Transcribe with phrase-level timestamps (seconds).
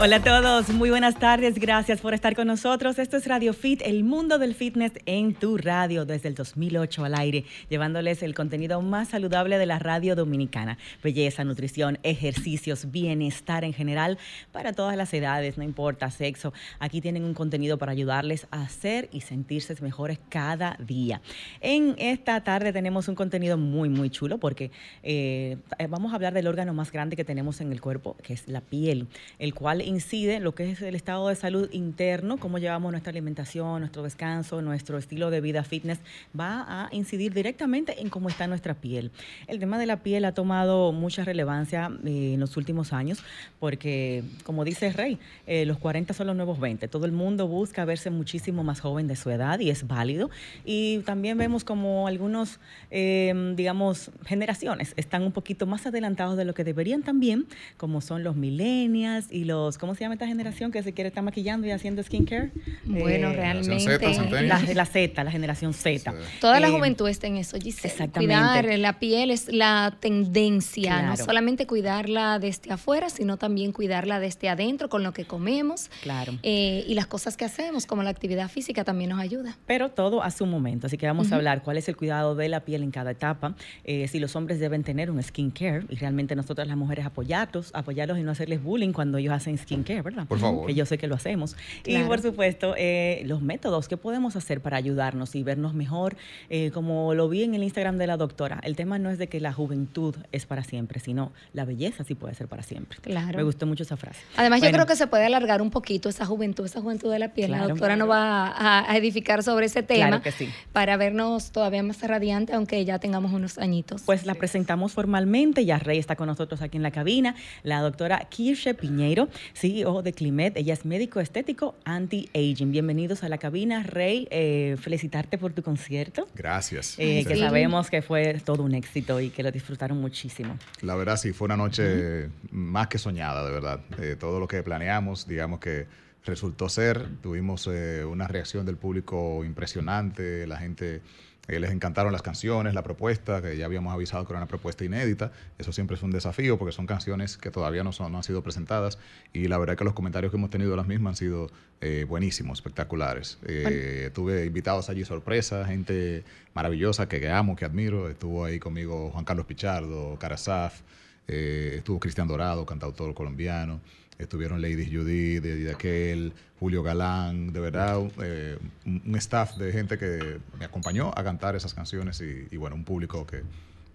[0.00, 3.00] Hola a todos, muy buenas tardes, gracias por estar con nosotros.
[3.00, 7.16] Esto es Radio Fit, el mundo del fitness en tu radio desde el 2008 al
[7.16, 10.78] aire, llevándoles el contenido más saludable de la radio dominicana.
[11.02, 14.18] Belleza, nutrición, ejercicios, bienestar en general
[14.52, 16.52] para todas las edades, no importa sexo.
[16.78, 21.22] Aquí tienen un contenido para ayudarles a hacer y sentirse mejores cada día.
[21.60, 24.70] En esta tarde tenemos un contenido muy, muy chulo porque
[25.02, 25.56] eh,
[25.88, 28.60] vamos a hablar del órgano más grande que tenemos en el cuerpo, que es la
[28.60, 29.08] piel,
[29.40, 33.10] el cual incide en lo que es el estado de salud interno, cómo llevamos nuestra
[33.10, 35.98] alimentación, nuestro descanso, nuestro estilo de vida fitness,
[36.38, 39.10] va a incidir directamente en cómo está nuestra piel.
[39.46, 43.22] El tema de la piel ha tomado mucha relevancia eh, en los últimos años
[43.58, 46.86] porque, como dice Rey, eh, los 40 son los nuevos 20.
[46.88, 50.30] Todo el mundo busca verse muchísimo más joven de su edad y es válido.
[50.64, 56.54] Y también vemos como algunos, eh, digamos, generaciones están un poquito más adelantados de lo
[56.54, 60.82] que deberían también, como son los millennials y los ¿cómo se llama esta generación que
[60.82, 62.50] se quiere estar maquillando y haciendo skincare?
[62.84, 63.98] Bueno, Eh, realmente.
[63.98, 66.14] Z, la, la Z, la generación Z.
[66.40, 67.88] Toda la Eh, juventud está en eso, Giselle.
[67.88, 68.34] exactamente.
[68.34, 71.24] Cuidar la piel es la tendencia, no Claro.
[71.24, 76.34] solamente cuidarla desde afuera, sino también cuidarla desde adentro con lo que comemos Claro.
[76.42, 79.56] eh, y las cosas que hacemos, como la actividad física también nos ayuda.
[79.66, 80.86] Pero todo a su momento.
[80.86, 83.54] Así que vamos a hablar cuál es el cuidado de la piel en cada etapa,
[83.84, 88.18] eh, si los hombres deben tener un skincare y realmente nosotras las mujeres apoyarlos, apoyarlos
[88.18, 90.26] y no hacerles bullying cuando ellos hacen skincare, ¿verdad?
[90.26, 90.66] Por favor.
[90.66, 91.56] Que yo sé que lo hacemos.
[91.84, 96.16] Y por supuesto, eh, los métodos que podemos hacer para ayudarnos y vernos mejor,
[96.48, 98.60] eh, como lo vi en el Instagram de la doctora.
[98.62, 102.14] El tema no es de que la juventud es para siempre, sino la belleza sí
[102.14, 102.98] puede ser para siempre.
[103.02, 103.36] Claro.
[103.36, 104.20] Me gustó mucho esa frase.
[104.36, 107.32] Además, yo creo que se puede alargar un poquito esa juventud, esa juventud de la
[107.34, 107.50] piel.
[107.50, 107.70] La Claro.
[107.74, 110.48] doctora nos va a, a edificar sobre ese tema Claro que sí.
[110.72, 114.02] para vernos todavía más radiante, aunque ya tengamos unos añitos.
[114.06, 118.18] Pues la presentamos formalmente, ya Rey está con nosotros aquí en la cabina, la doctora
[118.30, 122.70] Kirsche Piñeiro, CEO de Climet, ella es médico estético anti-aging.
[122.70, 126.94] Bienvenidos a la cabina, Rey, eh, felicitarte por tu concierto, Gracias.
[126.98, 127.40] eh, que sí.
[127.40, 130.56] sabemos que fue todo un éxito y que lo disfrutaron muchísimo.
[130.80, 133.80] La verdad sí, fue una noche más que soñada, de verdad.
[134.00, 135.86] Eh, todo lo que planeamos, digamos que
[136.24, 137.08] resultó ser.
[137.20, 141.02] Tuvimos eh, una reacción del público impresionante, la gente...
[141.48, 144.84] eh, les encantaron las canciones, la propuesta, que ya habíamos avisado que era una propuesta
[144.84, 145.32] inédita.
[145.58, 148.42] Eso siempre es un desafío porque son canciones que todavía no, son, no han sido
[148.42, 148.98] presentadas
[149.32, 151.50] y la verdad que los comentarios que hemos tenido de las mismas han sido
[151.80, 153.38] eh, buenísimos, espectaculares.
[153.46, 156.22] Eh, Tuve invitados allí sorpresa, gente
[156.54, 158.08] maravillosa que, que amo, que admiro.
[158.08, 160.82] Estuvo ahí conmigo Juan Carlos Pichardo, Carasaf,
[161.28, 163.80] eh, estuvo Cristian Dorado, cantautor colombiano.
[164.18, 169.96] Estuvieron Lady Judy, de aquel, Julio Galán, de verdad, eh, un, un staff de gente
[169.96, 173.42] que me acompañó a cantar esas canciones y, y bueno, un público que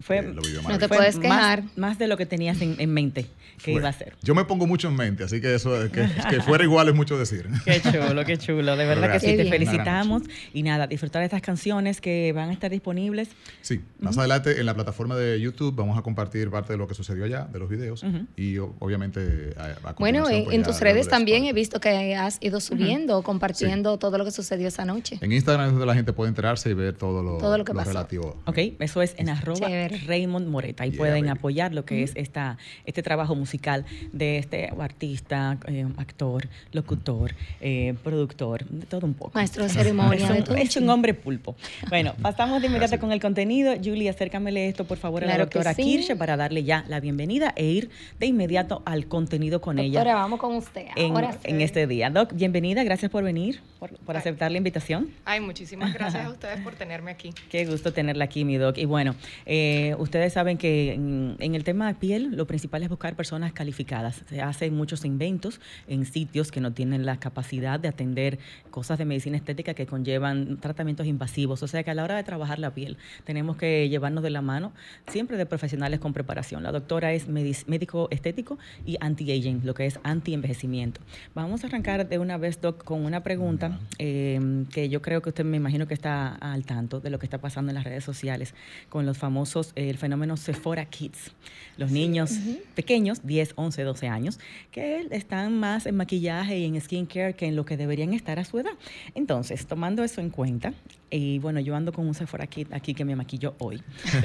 [0.00, 1.62] Fue- eh, lo vivió No te puedes más- quejar.
[1.76, 3.26] Más, de lo que tenías en, en mente
[3.58, 4.14] que Fue- iba a ser.
[4.22, 7.16] Yo me pongo mucho en mente, así que eso, que, que fuera igual es mucho
[7.18, 7.48] decir.
[7.64, 8.76] Qué chulo, qué chulo.
[8.76, 9.48] De verdad que sí, te bien.
[9.50, 10.22] felicitamos.
[10.52, 13.28] Y nada, disfrutar de estas canciones que van a estar disponibles.
[13.62, 16.94] Sí, más adelante en la plataforma de YouTube vamos a compartir parte de lo que
[16.94, 18.04] sucedió allá, de los videos,
[18.36, 21.80] y o- obviamente a, a Bueno, eh, pues, en tus redes de también he visto
[21.80, 25.18] que has ido subiendo, compartiendo todo lo que sucedió esa noche.
[25.20, 27.72] En Instagram es donde la gente puede enterarse y ver todo lo, Todo lo que
[27.72, 27.90] pasó.
[27.90, 28.36] relativo.
[28.46, 29.83] Ok, eso es en arroba Chévere.
[29.88, 30.84] Raymond Moreta.
[30.84, 31.38] Ahí Yeah, pueden baby.
[31.38, 37.94] apoyar lo que es esta, este trabajo musical de este artista, eh, actor, locutor, eh,
[38.02, 39.32] productor, de todo un poco.
[39.34, 41.56] Maestro de ceremonia, Es de un, es un hombre pulpo.
[41.88, 43.00] Bueno, pasamos de inmediato Gracias.
[43.00, 43.74] con el contenido.
[43.82, 45.82] Julie, acércamele esto, por favor, a Claro la doctora sí.
[45.82, 50.14] Kirsche para darle ya la bienvenida e ir de inmediato al contenido con Doctora, ella
[50.14, 50.86] vamos con usted.
[50.96, 51.38] en, Ahora sí.
[51.44, 52.10] en este día.
[52.10, 55.08] Doc, bienvenida, gracias por venir, por, por aceptar la invitación.
[55.24, 57.32] Ay, muchísimas gracias a ustedes por tenerme aquí.
[57.50, 58.78] Qué gusto tenerla aquí, mi doc.
[58.78, 59.14] Y bueno,
[59.46, 63.16] eh, Eh, ustedes saben que en, en, el tema de piel, lo principal es buscar
[63.16, 64.22] personas calificadas.
[64.28, 68.38] Se hacen muchos inventos en sitios que no tienen la capacidad de atender
[68.70, 71.64] cosas de medicina estética que conllevan tratamientos invasivos.
[71.64, 74.42] O sea que a la hora de trabajar la piel, tenemos que llevarnos de la
[74.42, 74.72] mano
[75.08, 76.62] siempre de profesionales con preparación.
[76.62, 81.00] La doctora es médico estético y anti-aging, lo que es anti-envejecimiento.
[81.34, 85.30] Vamos a arrancar de una vez, Doc, con una pregunta eh, que yo creo que
[85.30, 88.04] usted me imagino que está al tanto de lo que está pasando en las redes
[88.04, 88.54] sociales
[88.88, 91.32] con los famosos, eh, el fenómeno Sephora Kids.
[91.76, 92.38] Los niños
[92.74, 94.38] pequeños, 10, 11, 12 años,
[94.70, 98.44] que están más en maquillaje y en skincare que en lo que deberían estar a
[98.44, 98.74] su edad.
[99.14, 100.72] Entonces, tomando eso en cuenta,
[101.16, 103.80] y bueno, yo ando con un Sephora Kit aquí que me maquilló hoy,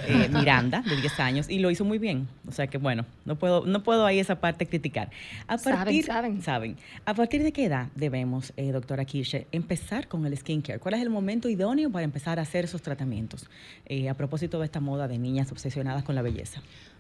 [0.08, 2.28] eh, Miranda, de 10 años, y lo hizo muy bien.
[2.48, 5.12] O sea que bueno, no puedo, no puedo ahí esa parte criticar.
[5.48, 6.78] A partir, saben, saben.
[7.06, 10.80] ¿A partir de qué edad debemos, eh, doctora Kirche, empezar con el skincare?
[10.80, 13.48] ¿Cuál es el momento idóneo para empezar a hacer esos tratamientos?
[13.86, 16.60] Eh, a propósito de esta moda de niñas obsesionadas con la belleza.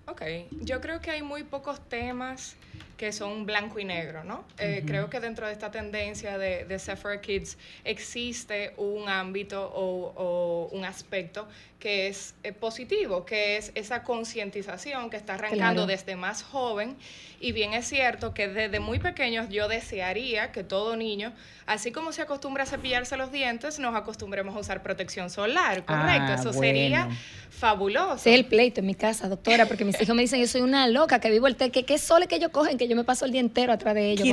[0.10, 0.24] Ok,
[0.62, 2.56] yo creo que hay muy pocos temas
[2.98, 4.44] que son blanco y negro, ¿no?
[4.58, 10.68] Eh, creo que dentro de esta tendencia de, de Sephora Kids existe un ámbito o,
[10.72, 11.48] un aspecto
[11.80, 16.98] que es eh, positivo, que es esa concientización que está arrancando desde más joven.
[17.40, 21.32] Y bien es cierto que desde muy pequeños yo desearía que todo niño,
[21.66, 26.34] así como se acostumbra a cepillarse los dientes, nos acostumbremos a usar protección solar, ¿correcto?
[26.34, 27.08] Ah, Eso sería
[27.50, 28.18] fabuloso.
[28.18, 30.86] Sí, el pleito en mi casa, doctora, porque mis hijos me dicen, yo soy una
[30.90, 33.24] loca, que vivo el té, que qué soles que ellos cogen, que yo me paso
[33.24, 34.28] el día entero atrás de ellos.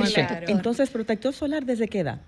[0.49, 2.21] Entonces, ¿protector solar desde qué edad?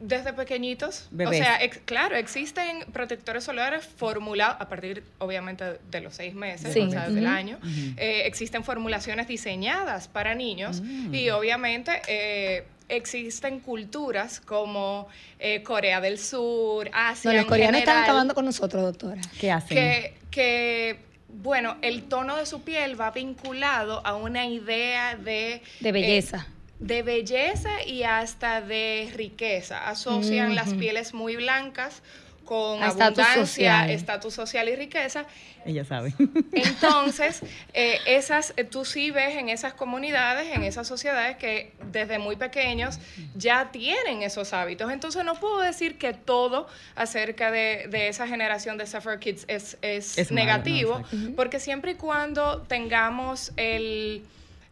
[0.00, 1.08] Desde pequeñitos.
[1.26, 6.90] O sea, claro, existen protectores solares formulados a partir, obviamente, de los seis meses, o
[6.90, 7.58] sea, del año.
[7.96, 11.14] Eh, existen formulaciones diseñadas para niños mm.
[11.14, 15.08] y, obviamente, eh, existen culturas como
[15.38, 17.30] eh, Corea del Sur, Asia.
[17.30, 19.20] No, los coreanos están acabando con nosotros, doctora.
[19.38, 19.76] ¿Qué hacen?
[19.76, 20.98] Que, que
[21.28, 25.62] bueno, el tono de su piel va vinculado a una idea de...
[25.80, 26.46] De belleza
[26.80, 29.88] de belleza y hasta de riqueza.
[29.88, 32.02] Asocian las pieles muy blancas
[32.50, 35.24] con abundancia, estatus social y riqueza.
[35.64, 36.12] Ella sabe.
[36.52, 37.42] Entonces,
[37.74, 42.34] eh, esas, eh, tú sí ves en esas comunidades, en esas sociedades que desde muy
[42.34, 42.98] pequeños
[43.36, 44.90] ya tienen esos hábitos.
[44.90, 46.66] Entonces, no puedo decir que todo
[46.96, 51.04] acerca de, esa generación de Suffer Kids es, negativo,
[51.36, 54.24] porque siempre y cuando tengamos el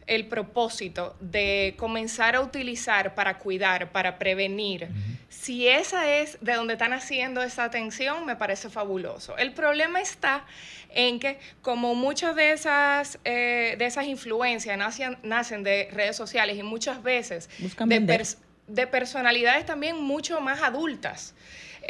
[0.09, 4.89] el propósito de comenzar a utilizar para cuidar, para prevenir,
[5.29, 9.37] si esa es de donde están haciendo esa atención, me parece fabuloso.
[9.37, 10.45] El problema está
[10.89, 16.57] en que como muchas de esas, eh, de esas influencias nacen, nacen de redes sociales
[16.57, 17.47] y muchas veces
[17.85, 18.35] de,
[18.67, 21.35] de personalidades también mucho más adultas.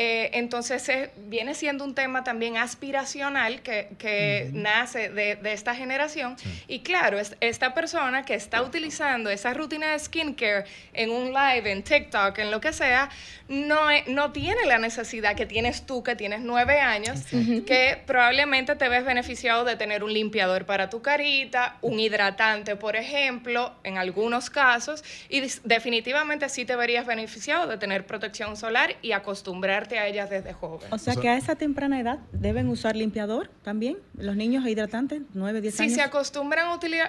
[0.01, 0.89] Eh, entonces
[1.27, 6.37] viene siendo un tema también aspiracional que, nace de, esta generación.
[6.69, 10.63] Y claro, esta persona que está utilizando esa rutina de skincare
[10.93, 13.09] en un live, en TikTok, en lo que sea,
[13.49, 17.25] no, no tiene la necesidad que tienes tú, que tienes nueve años,
[17.65, 22.95] que probablemente te ves beneficiado de tener un limpiador para tu carita, un hidratante, por
[22.95, 29.11] ejemplo, en algunos casos, y definitivamente sí te verías beneficiado de tener protección solar y
[29.11, 30.87] acostumbrarte a ellas desde joven.
[30.91, 35.61] O sea, que a esa temprana edad deben usar limpiador también, los niños hidratantes, 9,
[35.61, 35.91] 10 años.
[35.91, 36.67] Si se acostumbran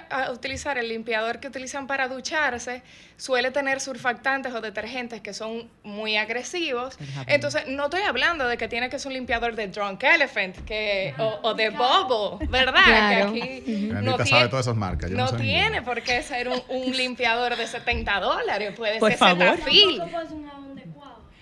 [0.09, 2.81] a, utilizar el limpiador que utilizan para ducharse,
[3.17, 6.97] suele tener surfactantes o detergentes que son muy agresivos.
[7.27, 11.13] Entonces, no estoy hablando de que tiene que ser un limpiador de Drunk Elephant que,
[11.17, 12.83] o, de Bubble, ¿verdad?
[12.83, 13.33] Claro.
[13.33, 15.11] Que aquí no tiene, sabe todas esas marcas.
[15.11, 19.57] no, tiene por qué ser un, limpiador de 70 dólares, puede ser favor.
[19.57, 20.01] Cetaphil.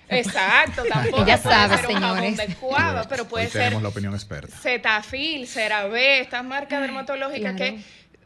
[0.10, 1.24] Exacto, tampoco.
[1.24, 2.40] Ella sabe, señores.
[3.08, 3.64] pero puede ser.
[3.64, 4.56] Tenemos la opinión experta.
[4.58, 7.80] Cetaphil, CeraVe, estas marcas dermatológicas que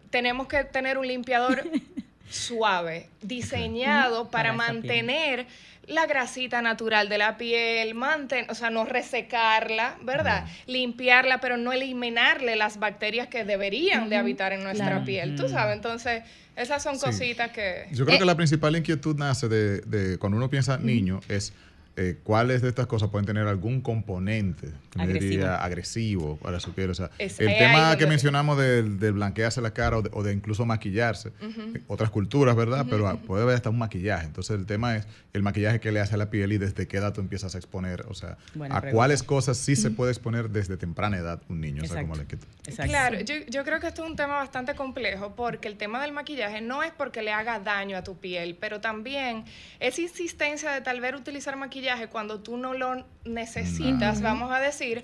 [0.10, 1.64] tenemos que tener un limpiador
[2.30, 5.46] suave, diseñado para, mantener
[5.88, 10.46] la grasita natural de la piel, mantener, o sea, no resecarla, ¿verdad?
[10.66, 15.36] Limpiarla, pero no eliminarle las bacterias que deberían de habitar en nuestra piel.
[15.36, 16.24] Tú sabes, entonces,
[16.56, 17.88] esas son cositas que...
[17.92, 21.54] Yo creo que la principal inquietud nace de, de cuando uno piensa niño, es
[21.96, 25.46] eh, cuáles de estas cosas pueden tener algún componente agresivo.
[25.46, 26.90] agresivo para su piel.
[26.90, 31.82] O sea, el tema que mencionamos de, blanquearse la cara o de, incluso maquillarse, eh,
[31.86, 32.88] otras culturas, ¿verdad?
[32.90, 34.26] Pero puede haber hasta un maquillaje.
[34.26, 36.98] Entonces el tema es el maquillaje que le hace a la piel y desde qué
[36.98, 38.38] edad tú empiezas a exponer, o sea,
[38.72, 41.84] a cuáles cosas sí se puede exponer desde temprana edad un niño.
[41.84, 45.36] O sea, como le Claro, yo, yo creo que esto es un tema bastante complejo
[45.36, 48.82] porque el tema del maquillaje no es porque le haga daño a tu piel, pero
[48.82, 49.46] también
[49.80, 54.60] esa insistencia de tal vez utilizar maquillaje maquillaje cuando tú no lo necesitas, vamos a
[54.60, 55.04] decir,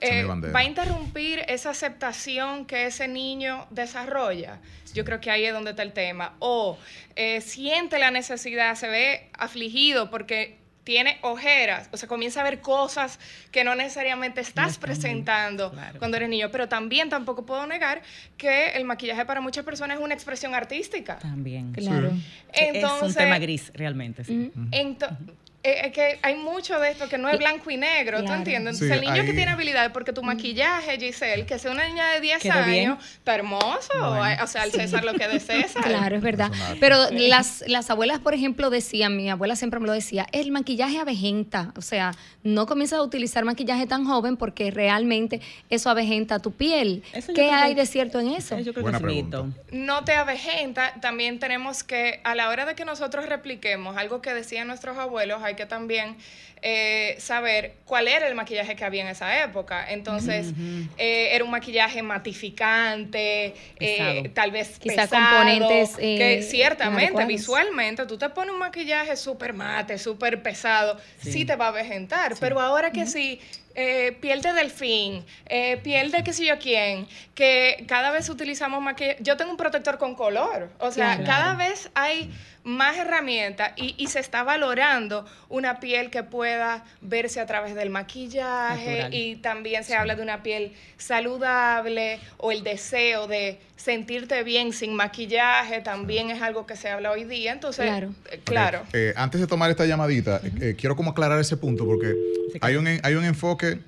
[0.00, 4.58] eh, va a interrumpir esa aceptación que ese niño desarrolla.
[4.92, 6.34] Yo creo que ahí es donde está el tema.
[6.40, 6.78] O
[7.14, 12.60] eh, siente la necesidad, se ve afligido porque tiene ojeras, o sea, comienza a ver
[12.60, 13.18] cosas
[13.50, 15.98] que no necesariamente estás bien, presentando claro.
[15.98, 18.02] cuando eres niño, pero también tampoco puedo negar
[18.36, 21.18] que el maquillaje para muchas personas es una expresión artística.
[21.18, 21.72] También.
[21.72, 22.12] Claro.
[22.52, 24.22] Entonces, es un tema gris, realmente.
[24.24, 24.52] sí.
[24.70, 25.32] ento- eh,
[25.70, 28.38] es que hay mucho de esto que no es blanco y negro, ¿tú Claro.
[28.38, 28.78] entiendes?
[28.78, 32.08] Sí, Entonces, el niño que tiene habilidades, porque tu maquillaje, Giselle, que sea una niña
[32.12, 32.90] de 10 Quedó bien.
[32.90, 33.88] años, está hermoso.
[34.16, 34.44] Bueno.
[34.44, 35.82] O sea, el César lo que es de César.
[35.86, 36.50] Claro, es verdad.
[36.80, 40.98] Pero las, las abuelas, por ejemplo, decían, mi abuela siempre me lo decía, el maquillaje
[40.98, 41.72] avejenta.
[41.76, 47.02] O sea, no comienzas a utilizar maquillaje tan joven porque realmente eso avejenta tu piel.
[47.12, 48.58] Eso ¿Qué hay que- de cierto en eso?
[48.58, 49.42] Yo creo Buena que es pregunta.
[49.42, 49.60] mito.
[49.72, 54.32] no te avejenta, también tenemos que, a la hora de que nosotros repliquemos algo que
[54.34, 56.16] decían nuestros abuelos, hay que también
[56.62, 59.90] eh, saber cuál era el maquillaje que había en esa época.
[59.92, 60.52] Entonces,
[60.98, 67.28] eh, era un maquillaje matificante, eh, tal vez Quizá pesado, componentes, eh, que ciertamente, inadecuados.
[67.28, 71.32] visualmente, tú te pones un maquillaje súper mate, súper pesado, sí.
[71.32, 71.44] Sí.
[71.44, 72.34] te va a avejentar.
[72.40, 73.40] Pero ahora que sí,
[73.74, 78.80] eh, piel de delfín, eh, piel de qué sé yo quién, que cada vez utilizamos
[78.82, 79.18] maquillaje.
[79.22, 80.70] Yo tengo un protector con color.
[80.78, 81.24] O sea, Claro.
[81.26, 82.30] cada vez hay
[82.64, 87.90] más herramientas y, y se está valorando una piel que pueda verse a través del
[87.90, 89.14] maquillaje Natural.
[89.14, 94.94] y también se habla de una piel saludable o el deseo de sentirte bien sin
[94.94, 97.52] maquillaje también es algo que se habla hoy día.
[97.52, 98.14] Entonces, Claro.
[98.30, 98.80] eh, claro.
[98.82, 102.14] Ok, eh, antes de tomar esta llamadita, eh, quiero como aclarar ese punto porque
[102.60, 103.80] hay un, en- hay un enfoque,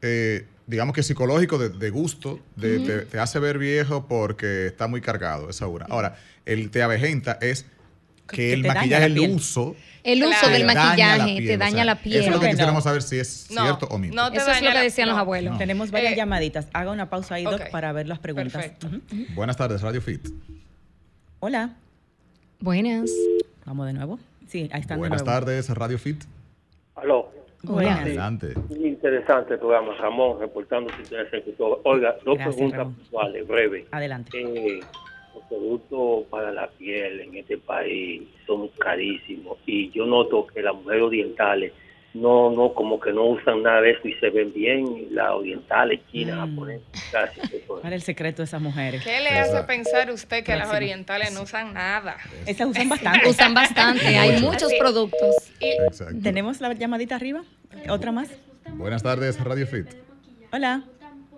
[0.00, 4.86] eh, digamos que psicológico, de, de gusto, de, te, te hace ver viejo porque está
[4.86, 5.86] muy cargado esa una.
[5.90, 7.66] Ahora, el te avejenta es
[8.28, 10.48] que, Que el maquillaje, la el uso, El uso Claro.
[10.50, 10.84] del te daña la
[11.24, 12.16] maquillaje piel, te o daña sea, la piel.
[12.16, 12.88] Eso es lo que quisiéramos no.
[12.88, 14.14] saber si es No, cierto o mito.
[14.14, 15.20] no te Eso es lo que la- decían los no.
[15.22, 15.58] abuelos.
[15.58, 16.68] Tenemos varias Eh, llamaditas.
[16.72, 17.70] Haga una pausa ahí, Doc, ok.
[17.70, 18.70] para ver las preguntas.
[19.34, 20.26] Buenas tardes, Radio Fit.
[21.40, 21.70] Hola.
[22.60, 23.10] Buenas.
[23.64, 24.18] Vamos de nuevo.
[24.48, 25.40] Sí, ahí están Buenas de nuevo.
[25.40, 26.22] tardes, Radio Fit.
[26.94, 27.30] Aló.
[27.62, 28.00] Buenas.
[28.00, 28.54] Adelante.
[28.68, 31.26] Muy interesante el programa, Ramón, reportando su interés.
[31.84, 33.86] Oiga, dos Gracias, preguntas puntuales, breves.
[33.90, 34.30] Adelante.
[34.40, 34.80] Eh,
[35.48, 41.02] productos para la piel en este país son carísimos y yo noto que las mujeres
[41.02, 41.72] orientales
[42.14, 46.00] no, no, como que no usan nada de eso y se ven bien, las orientales,
[46.10, 46.40] chinas, Mm.
[46.56, 47.30] japonesas.
[47.66, 49.04] ¿Cuál es el secreto de esas mujeres?
[49.04, 52.16] ¿Qué le hace pensar usted que las orientales no usan nada?
[52.46, 53.28] Esas usan bastante.
[53.28, 54.52] Usan bastante, hay Mucho.
[54.52, 55.34] muchos productos.
[55.60, 56.14] Exacto.
[56.22, 57.42] ¿Tenemos la llamadita arriba?
[57.90, 58.30] ¿Otra más?
[58.72, 59.86] Buenas tardes, Radio Fit.
[60.52, 60.84] Hola.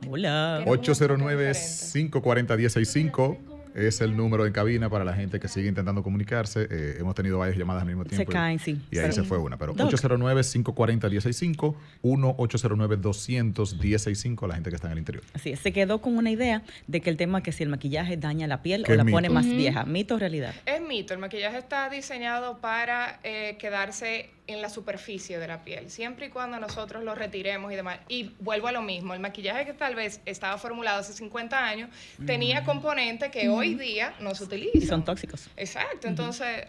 [0.08, 0.62] Hola.
[0.66, 3.36] 809-540-165
[3.74, 6.66] es el número en cabina para la gente que sigue intentando comunicarse.
[6.70, 8.32] Eh, hemos tenido varias llamadas al mismo Se tiempo.
[8.32, 8.80] y- caen, sí.
[8.90, 9.56] Y ahí se fue una.
[9.58, 9.90] Pero Doc.
[9.92, 15.24] 809-540-165, 1-809-200-165, la gente que está en el interior.
[15.34, 18.16] Así es, se quedó con una idea de que el tema que si el maquillaje
[18.16, 19.16] daña la piel o la mito.
[19.16, 19.84] pone más vieja.
[19.84, 20.54] Mito o realidad.
[20.66, 25.90] Es mito, el maquillaje está diseñado para eh, quedarse en la superficie de la piel,
[25.90, 28.00] siempre y cuando nosotros lo retiremos y demás.
[28.08, 31.90] Y vuelvo a lo mismo, el maquillaje que tal vez estaba formulado hace 50 años
[32.26, 34.82] tenía componentes que hoy día no se utilizan.
[34.82, 35.48] Y son tóxicos.
[35.56, 36.66] Exacto, entonces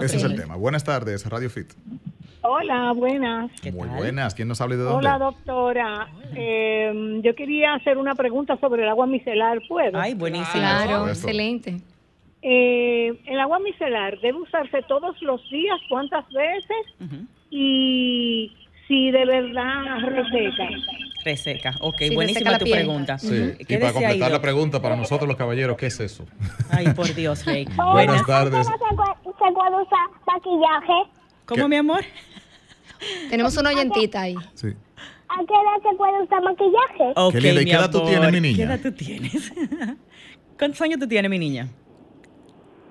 [0.00, 0.56] Ese es el tema.
[0.56, 1.72] Buenas tardes, Radio Fit.
[2.40, 3.50] Hola, buenas.
[3.60, 3.96] ¿Qué Muy tal?
[3.98, 4.34] buenas.
[4.34, 5.06] ¿Quién nos habla y de dónde?
[5.06, 6.08] Hola, doctora.
[6.34, 9.98] Eh, yo quería hacer una pregunta sobre el agua micelar, ¿puedo?
[10.00, 10.52] Ay, buenísimo.
[10.52, 11.80] Claro, excelente.
[12.42, 16.76] Eh, el agua micelar debe usarse todos los días, ¿cuántas veces?
[17.00, 17.26] Ujú.
[17.50, 18.52] Y
[18.86, 20.68] si de verdad reseca.
[21.24, 21.74] Reseca.
[21.80, 22.76] Ok, Sí, buenísima reseca tu piel.
[22.78, 23.18] pregunta.
[23.18, 23.52] Sí.
[23.66, 26.24] ¿Qué Y para completar la pregunta para nosotros los caballeros, ¿qué es eso?
[26.70, 27.66] Ay, por Dios, Rey.
[27.92, 28.66] Buenas tardes.
[28.66, 31.10] se puede usar maquillaje?
[31.44, 31.68] ¿Cómo, ¿Qué?
[31.68, 32.04] mi amor?
[33.30, 34.36] Tenemos una oyentita ahí.
[34.54, 34.68] Sí.
[35.28, 37.12] ¿A qué edad se puede usar maquillaje?
[37.16, 37.60] Ok, Qué linda.
[37.60, 38.56] ¿Y mi qué edad tú tienes, mi niña?
[38.56, 39.52] ¿Qué edad tú tienes?
[40.58, 41.68] ¿Cuántos años tú tienes, mi niña?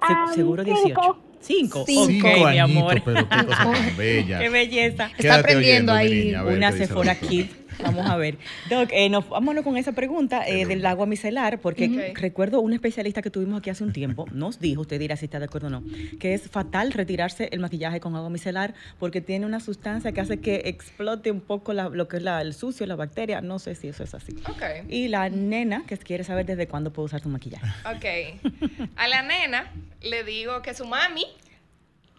[0.08, 0.82] Se- seguro cinco.
[0.82, 1.18] 18.
[1.40, 1.84] Cinco.
[1.86, 2.28] Cinco.
[2.28, 3.02] Ok, Cinco mi amor.
[3.06, 4.40] pero qué cosa tan bella.
[4.40, 5.12] Qué belleza.
[5.18, 6.26] Quédate aprendiendo oyendo, ahí.
[6.26, 7.46] niña, a ver Una Sephora Kid.
[7.84, 8.38] Vamos a ver.
[8.70, 12.18] Doc, eh, nos, vámonos con esa pregunta eh, del agua micelar, porque Ok.
[12.20, 15.40] recuerdo un especialista que tuvimos aquí hace un tiempo, nos dijo, usted dirá si está
[15.40, 15.84] de acuerdo o no,
[16.20, 20.40] que es fatal retirarse el maquillaje con agua micelar porque tiene una sustancia que hace
[20.40, 23.42] que explote un poco la- lo que es la- el sucio, la bacteria.
[23.42, 24.34] No sé si eso es así.
[24.50, 24.64] Ok.
[24.90, 27.68] Y la nena que quiere saber desde cuándo puede usar su maquillaje.
[27.86, 28.86] Ok.
[28.96, 31.26] A la nena le digo que su mami.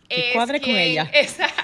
[0.09, 1.11] Que es cuadre con quien- ella.
[1.15, 1.55] Exacto.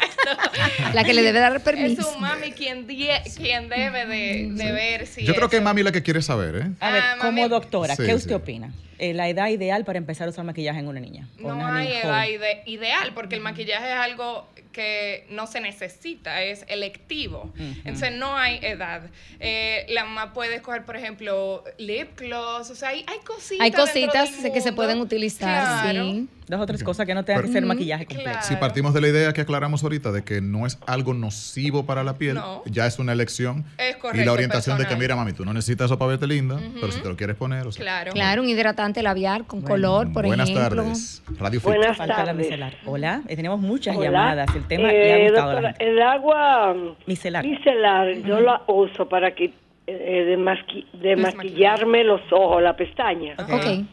[0.94, 2.02] La que le debe dar Es permiso.
[2.02, 5.24] su mami quien, die- quien debe de, de ver si.
[5.24, 6.70] Yo creo que es mami la que quiere saber, ¿eh?
[6.80, 7.48] A ver, Ah, como mami.
[7.48, 8.34] doctora, Sí, ¿qué usted sí.
[8.34, 8.72] opina?
[8.98, 11.28] Eh, la edad ideal para empezar a usar maquillaje en una niña.
[11.38, 15.60] No una hay niña edad ide- ideal porque el maquillaje es algo que no se
[15.62, 17.50] necesita, es electivo.
[17.58, 19.02] Entonces no hay edad.
[19.40, 23.64] Eh, la mamá puede escoger, por ejemplo, lip gloss, o sea, hay, hay cositas.
[23.64, 26.04] Hay cositas del que se pueden utilizar, Claro.
[26.12, 26.28] sí.
[26.46, 28.40] Dos o tres cosas que no tengan que ser maquillaje completo.
[28.42, 32.04] Si partimos de la idea que aclaramos ahorita de que no es algo nocivo para
[32.04, 32.62] la piel, No.
[32.66, 33.64] ya es una elección.
[33.78, 36.26] Es y correcto, la orientación de que, mira, mami, tú no necesitas eso para verte
[36.26, 37.82] linda, pero si te lo quieres poner, o sea.
[37.82, 38.12] Claro.
[38.12, 40.82] Claro, un hidratante labial con color, por Buenas ejemplo.
[40.82, 41.22] tardes.
[41.38, 41.66] Radio Fit.
[41.70, 42.36] Buenas la tardes.
[42.36, 42.76] micelar.
[42.84, 44.04] Hola, eh, tenemos muchas Hola.
[44.10, 44.54] llamadas.
[44.54, 45.84] El tema Eh, le ha gustado a la doctora, gente.
[45.90, 47.44] El agua mm, Micelar.
[47.44, 49.50] micelar yo la uso para que
[49.86, 53.34] eh, de, masqui- de maquillarme los ojos, la pestaña.
[53.38, 53.84] Ok.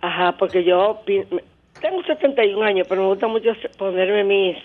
[0.00, 1.02] Ajá, porque yo
[1.80, 4.56] tengo 71 años, pero me gusta mucho ponerme mis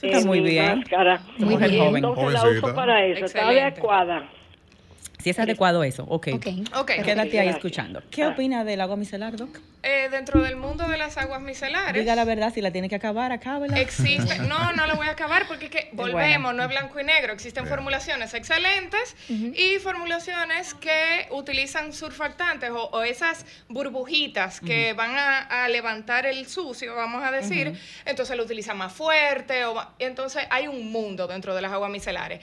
[0.00, 0.78] está muy mi bien.
[0.78, 1.20] máscara.
[1.38, 1.78] Muy bien.
[1.78, 2.04] Joven.
[2.04, 4.24] Entonces la uso para eso, está adecuada.
[5.22, 6.28] Si es adecuado eso, ok.
[6.74, 6.90] Ok.
[7.04, 8.02] Quédate ahí escuchando.
[8.10, 9.60] ¿Qué opina del agua micelar, Doc?
[9.84, 12.00] Eh, dentro del mundo de las aguas micelares.
[12.00, 13.80] Diga la verdad, si la tiene que acabar, acábela.
[13.80, 17.04] Existe, no, no lo voy a acabar porque es que volvemos, no es blanco y
[17.04, 17.32] negro.
[17.32, 25.64] Existen formulaciones excelentes y formulaciones que utilizan surfactantes o, o esas burbujitas que van a,
[25.64, 27.76] a levantar el sucio, vamos a decir.
[28.04, 29.64] Entonces lo utilizan más fuerte.
[29.64, 32.40] O, entonces hay un mundo dentro de las aguas micelares.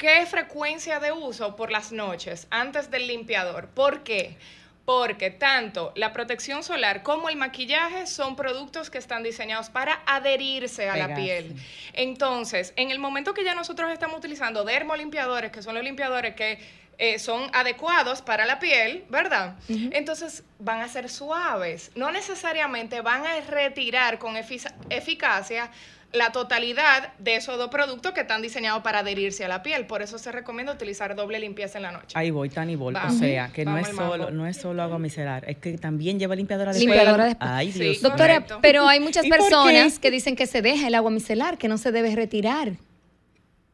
[0.00, 3.68] ¿Qué frecuencia de uso por las noches antes del limpiador?
[3.68, 4.38] ¿Por qué?
[4.86, 10.88] Porque tanto la protección solar como el maquillaje son productos que están diseñados para adherirse
[10.88, 11.54] a la piel.
[11.92, 16.58] Entonces, en el momento que ya nosotros estamos utilizando dermolimpiadores, que son los limpiadores que
[16.96, 19.56] eh, son adecuados para la piel, ¿verdad?
[19.92, 21.90] Entonces van a ser suaves.
[21.94, 25.70] No necesariamente van a retirar con efic- eficacia
[26.12, 29.86] la totalidad de esos dos productos que están diseñados para adherirse a la piel.
[29.86, 32.08] Por eso se recomienda utilizar doble limpieza en la noche.
[32.18, 32.96] Ahí voy, Tani Bol.
[32.96, 36.34] O sea, que no es, solo, no es solo agua micelar, es que también lleva
[36.34, 37.34] limpiadora de Limpiadora pelo.
[37.34, 40.94] de Ay, Sí, Doctora, pero hay muchas ¿Y personas que dicen que se deja el
[40.96, 42.72] agua micelar, que no se debe retirar.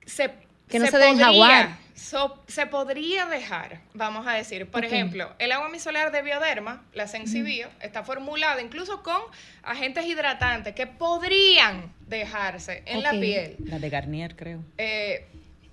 [0.04, 0.30] se,
[0.68, 1.85] Que no se deben podría- jaguar.
[1.96, 7.06] So- se podría dejar, vamos a decir, por ejemplo, el agua micelar de Bioderma, la
[7.08, 9.20] Sensibio, está formulada incluso con
[9.62, 13.56] agentes hidratantes que podrían dejarse en la piel.
[13.64, 15.26] La de Garnier, creo, Eh,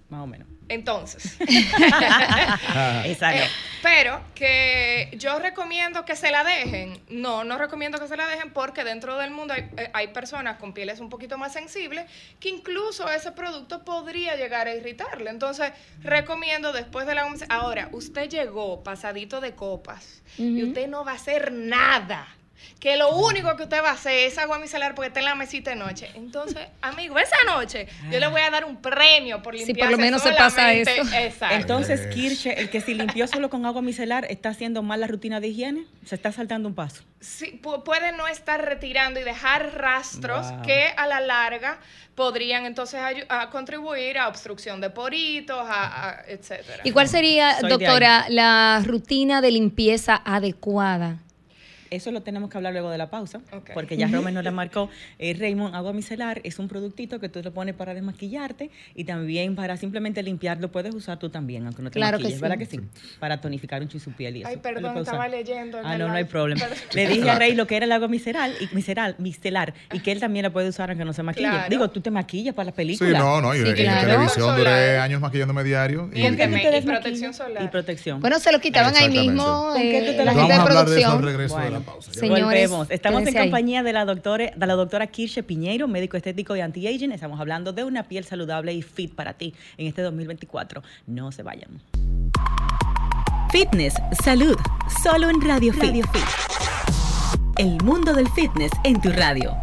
[0.09, 0.47] más o menos.
[0.69, 1.37] entonces,
[3.05, 3.37] Esa no.
[3.37, 3.47] Eh,
[3.81, 7.01] pero que yo recomiendo que se la dejen.
[7.09, 10.57] No, no recomiendo que se la dejen porque dentro del mundo hay, eh, hay personas
[10.57, 15.29] con pieles un poquito más sensibles que incluso ese producto podría llegar a irritarle.
[15.29, 17.23] Entonces, recomiendo después de la...
[17.49, 22.27] Ahora, usted llegó pasadito de copas y usted no va a hacer nada.
[22.79, 25.35] Que lo único que usted va a hacer es agua micelar porque está en la
[25.35, 26.09] mesita de noche.
[26.15, 29.89] Entonces, amigo, esa noche yo le voy a dar un premio por limpiar.
[29.89, 30.91] por lo menos se pasa eso.
[31.15, 31.55] Exacto.
[31.55, 35.39] Entonces, Kirche, el que si limpió solo con agua micelar, ¿está haciendo mal la rutina
[35.39, 35.85] de higiene?
[36.05, 37.03] Se está saltando un paso.
[37.21, 40.61] Sí, pu- puede no estar retirando y dejar rastros Wow.
[40.63, 41.79] que a la larga
[42.15, 42.99] podrían entonces
[43.29, 46.79] a contribuir a obstrucción de poritos, a, a- etcétera.
[46.83, 51.17] ¿Y cuál sería, Soy doctora, la rutina de limpieza adecuada?
[51.93, 53.39] Eso lo tenemos que hablar luego de la pausa,
[53.73, 54.89] porque ya Romer nos la marcó.
[55.19, 59.55] Eh, Raymond, agua micelar es un productito que tú lo pones para desmaquillarte y también
[59.55, 60.59] para simplemente limpiar.
[60.59, 62.41] Lo puedes usar tú también, aunque no te Claro que maquilles, sí.
[62.41, 62.79] ¿verdad que sí?
[63.19, 64.49] Para tonificar un chin piel y eso.
[64.49, 65.79] Ay, perdón, estaba leyendo.
[65.79, 66.65] en Ah, no, no hay problema.
[66.93, 70.11] Le dije a Rey lo que era el agua micelar y micelar, micelar y que
[70.11, 71.49] él también la puede usar aunque no se maquille.
[71.49, 71.69] Claro.
[71.69, 73.21] Digo, tú te maquillas para las Sí, películas.
[73.21, 73.55] no, no.
[73.55, 76.09] Y en televisión duré años maquillándome diario.
[76.13, 77.63] Y, Y, que y protección solar.
[77.63, 78.19] Y protección.
[78.19, 80.53] Bueno, se lo quitaban ahí mismo ¿Con qué tú eh, te la gente Vamos de
[80.53, 81.23] a hablar de eso al producción.
[81.23, 81.82] regreso de Bueno.
[81.83, 82.13] Pausa.
[82.13, 82.91] Señores, Volvemos.
[82.91, 83.43] Estamos en ahí.
[83.43, 87.11] compañía de la doctora, de la doctora Kirsche Piñeiro, médico estético y anti-aging.
[87.11, 90.83] Estamos hablando de una piel saludable y fit para ti en este 2024.
[91.07, 91.81] No se vayan.
[93.51, 93.93] Fitness,
[94.23, 94.57] salud,
[95.03, 96.05] solo en Radio Fit.
[97.57, 99.55] El mundo del fitness en tu radio.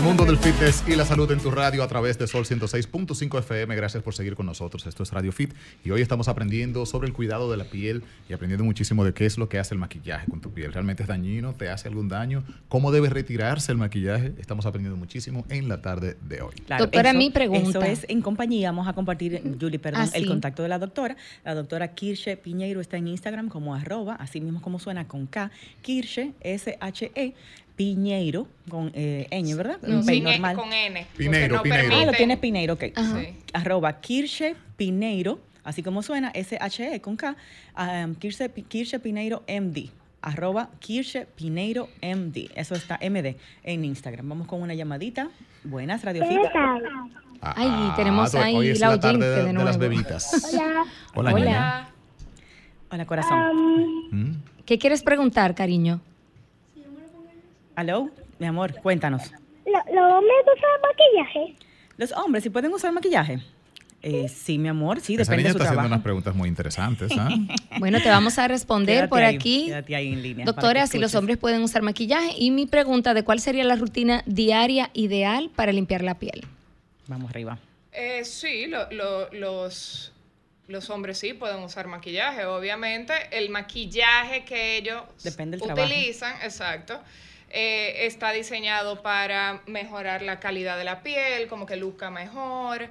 [0.00, 3.38] El mundo del fitness y la salud en tu radio a través de Sol 106.5
[3.40, 3.76] FM.
[3.76, 4.86] Gracias por seguir con nosotros.
[4.86, 5.52] Esto es Radio Fit
[5.84, 9.26] y hoy estamos aprendiendo sobre el cuidado de la piel y aprendiendo muchísimo de qué
[9.26, 10.72] es lo que hace el maquillaje con tu piel.
[10.72, 11.52] ¿Realmente es dañino?
[11.52, 12.44] ¿Te hace algún daño?
[12.70, 14.32] ¿Cómo debe retirarse el maquillaje?
[14.38, 16.54] Estamos aprendiendo muchísimo en la tarde de hoy.
[16.66, 17.68] Claro, Doctora, eso- mi pregunta.
[17.68, 18.70] Eso es en compañía.
[18.70, 20.28] Vamos a compartir, Julie, perdón, Ah, el sí.
[20.28, 21.14] contacto de la doctora.
[21.44, 25.50] La doctora Kirsche Piñeiro está en Instagram como arroba, así mismo como suena con K,
[25.82, 27.34] Kirsche, S-H-E,
[27.80, 29.78] Piñeiro, con eh, ñ, ¿verdad?
[29.80, 30.54] No, P normal.
[30.54, 31.06] con N.
[31.06, 31.88] porque Pineiro, no Pineiro.
[31.88, 32.84] Ah, lo permiten- tiene Pineiro, ok.
[32.94, 33.34] Sí.
[33.54, 37.34] Arroba Kirsche Pineiro, así como suena, S-H-E con K,
[38.04, 39.88] um, Kirsche, Kirsche Pineiro MD.
[40.20, 42.50] Arroba Kirsche Pineiro MD.
[42.54, 44.28] Eso está MD en Instagram.
[44.28, 45.30] Vamos con una llamadita.
[45.64, 46.38] Buenas, Radio Fit.
[47.40, 49.66] Ay, tenemos Ah, ahí hoy es la la tarde de, de de nuevo.
[49.66, 50.52] las bebitas.
[50.52, 50.84] Hola.
[51.14, 51.88] Hola, niña.
[52.90, 53.38] Hola, corazón.
[53.56, 54.42] Um, Mm.
[54.66, 56.02] ¿Qué quieres preguntar, cariño?
[57.80, 59.22] Aló, mi amor, cuéntanos.
[59.64, 61.56] ¿Lo- ¿Los hombres usan maquillaje?
[61.96, 63.38] ¿Los hombres sí pueden usar maquillaje?
[64.02, 66.50] Eh, sí, mi amor, sí, Esa depende niña de su está haciendo unas preguntas muy
[66.50, 67.10] interesantes.
[67.16, 67.30] ¿ah?
[67.78, 69.64] Bueno, te vamos a responder Quédate por ahí, aquí.
[69.68, 71.18] quédate ahí en línea para Doctora, que si los escuches.
[71.20, 72.34] hombres pueden usar maquillaje.
[72.36, 76.44] Y mi pregunta de cuál sería la rutina diaria ideal para limpiar la piel.
[77.06, 77.58] Vamos arriba.
[77.92, 80.12] Eh, sí, lo- lo- los,
[80.68, 83.14] los hombres sí pueden usar maquillaje, obviamente.
[83.32, 85.88] El maquillaje que ellos Depende del trabajo.
[85.88, 87.00] utilizan, exacto,
[87.50, 92.88] eh, está diseñado para mejorar la calidad de la piel, como que luzca mejor.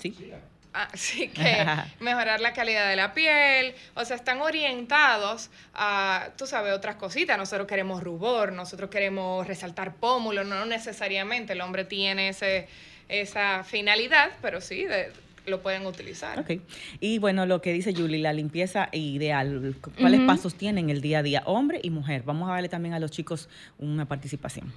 [0.00, 0.32] Sí.
[0.72, 1.66] Así que
[2.00, 7.38] mejorar la calidad de la piel, o sea, están orientados a, tú sabes, otras cositas.
[7.38, 12.68] Nosotros queremos rubor, nosotros queremos resaltar pómulo, no necesariamente el hombre tiene ese,
[13.08, 15.12] esa finalidad, pero sí, de-
[15.46, 16.38] lo pueden utilizar.
[16.38, 16.60] Ok.
[17.00, 19.74] Y bueno, lo que dice Julie, la limpieza ideal.
[19.98, 21.42] ¿Cuáles pasos tienen el día a día?
[21.46, 22.22] Hombre y mujer.
[22.24, 24.72] Vamos a darle también a los chicos una participación.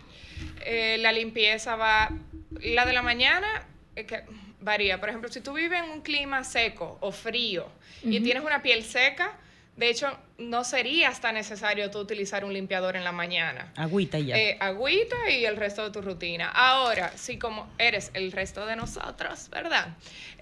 [0.65, 2.11] Eh, la limpieza va,
[2.61, 3.47] la de la mañana
[3.95, 4.23] eh, que
[4.61, 4.99] varía.
[4.99, 7.67] Por ejemplo, si tú vives en un clima seco o frío
[8.03, 9.37] y tienes una piel seca,
[9.79, 13.71] de hecho, no sería hasta necesario tú utilizar un limpiador en la mañana.
[13.77, 14.37] Agüita y ya.
[14.37, 16.49] Eh, agüita y el resto de tu rutina.
[16.49, 19.87] Ahora, si como eres el resto de nosotros, ¿verdad?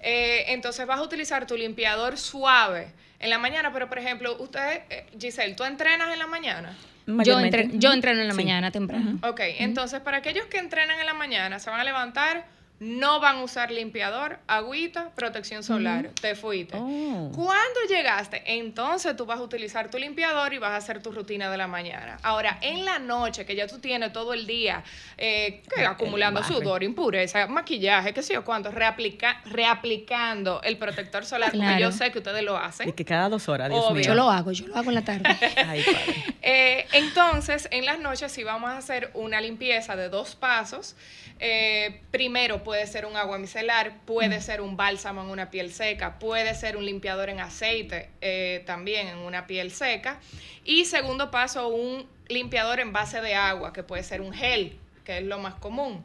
[0.02, 4.82] Eh, entonces vas a utilizar tu limpiador suave en la mañana, pero por ejemplo, usted,
[4.90, 6.76] eh, Giselle, ¿tú entrenas en la mañana?
[7.06, 8.40] Yo, entre- yo entreno en la Sí.
[8.40, 9.18] mañana temprano.
[9.22, 12.44] Ok, entonces para aquellos que entrenan en la mañana, se van a levantar,
[12.80, 16.10] no van a usar limpiador, agüita, protección solar.
[16.20, 16.76] Te fuiste.
[16.78, 17.30] Oh.
[17.34, 21.50] Cuando llegaste, entonces tú vas a utilizar tu limpiador y vas a hacer tu rutina
[21.50, 22.18] de la mañana.
[22.22, 24.84] Ahora, en la noche, que ya tú tienes todo el día
[25.16, 31.50] eh, que acumulando sudor, impureza, maquillaje, qué sé yo cuánto, reaplica- reaplicando el protector solar,
[31.52, 31.80] Claro.
[31.80, 32.88] yo sé que ustedes lo hacen.
[32.88, 33.94] Y que cada dos horas, Dios Obvio.
[33.96, 34.04] mío.
[34.04, 35.24] Yo lo hago, yo lo hago en la tarde.
[35.66, 36.24] Ay, padre.
[36.50, 40.96] Eh, entonces, en las noches sí vamos a hacer una limpieza de dos pasos.
[41.40, 46.18] Eh, primero puede ser un agua micelar, puede ser un bálsamo en una piel seca,
[46.18, 50.20] puede ser un limpiador en aceite eh, también en una piel seca.
[50.66, 55.16] Y segundo paso, un limpiador en base de agua, que puede ser un gel, que
[55.16, 56.04] es lo más común.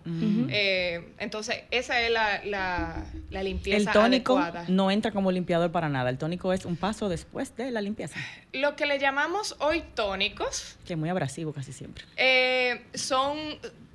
[0.50, 4.66] Eh, entonces, esa es la, la- la El limpieza tónico adecuada.
[4.70, 6.10] no entra como limpiador para nada.
[6.10, 8.18] El tónico es un paso después de la limpieza,
[8.54, 12.06] Lo que le llamamos hoy tónicos, que es muy abrasivo casi siempre.
[12.16, 13.38] Eh, son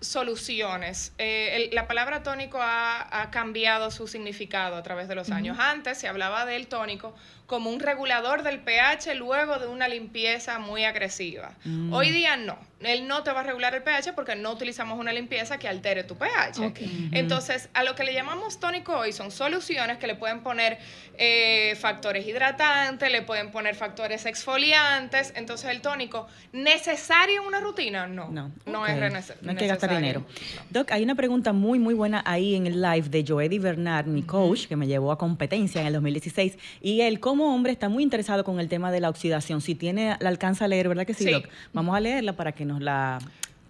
[0.01, 1.13] soluciones.
[1.19, 5.59] Eh, el- la palabra tónico ha, ha cambiado su significado a través de los años.
[5.59, 7.15] Antes se hablaba del tónico
[7.47, 11.53] como un regulador del pH luego de una limpieza muy agresiva.
[11.65, 11.93] Mm.
[11.95, 12.59] Hoy día no.
[12.81, 16.05] Él no te va a regular el pH porque no utilizamos una limpieza que altere
[16.05, 16.73] tu pH.
[17.13, 20.79] Entonces, a lo que le llamamos tónico hoy son soluciones que le pueden poner
[21.17, 25.33] eh, factores hidratantes, le pueden poner factores exfoliantes.
[25.35, 28.07] Entonces, el tónico, ¿necesario en una rutina?
[28.07, 28.29] No.
[28.29, 28.89] No, Ok.
[28.91, 30.25] es rene- No hay que gastar dinero.
[30.71, 34.23] Doc, hay una pregunta muy, muy buena ahí en el live de Joedy Bernard, mi
[34.23, 36.59] coach, que me llevó a competencia en el 2016.
[36.81, 39.61] Y él, como hombre, está muy interesado con el tema de la oxidación.
[39.61, 41.31] Si tiene, la alcanza a leer, ¿verdad que sí, Sí.
[41.33, 41.49] Doc?
[41.73, 43.19] Vamos a leerla para que nos la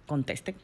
[0.05, 0.55] conteste.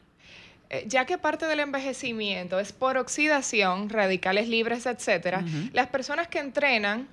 [0.68, 6.40] Eh, ya que parte del envejecimiento es por oxidación, radicales libres, etcétera, las personas que
[6.40, 7.06] entrenan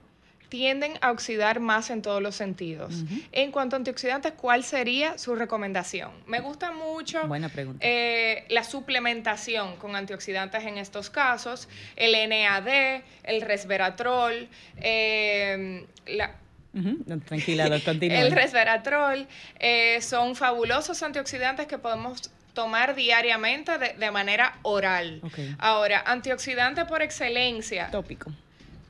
[0.53, 3.05] tienden a oxidar más en todos los sentidos.
[3.31, 6.11] En cuanto a antioxidantes, ¿cuál sería su recomendación?
[6.27, 7.79] Me gusta mucho Buena pregunta.
[7.83, 16.35] eh, la suplementación con antioxidantes en estos casos, el NAD, el resveratrol, eh, la,
[17.25, 17.65] Tranquila,
[18.01, 19.27] el resveratrol
[19.59, 25.19] eh, son fabulosos antioxidantes que podemos tomar diariamente de, de manera oral.
[25.57, 28.31] Ahora, antioxidante por excelencia, Tópico.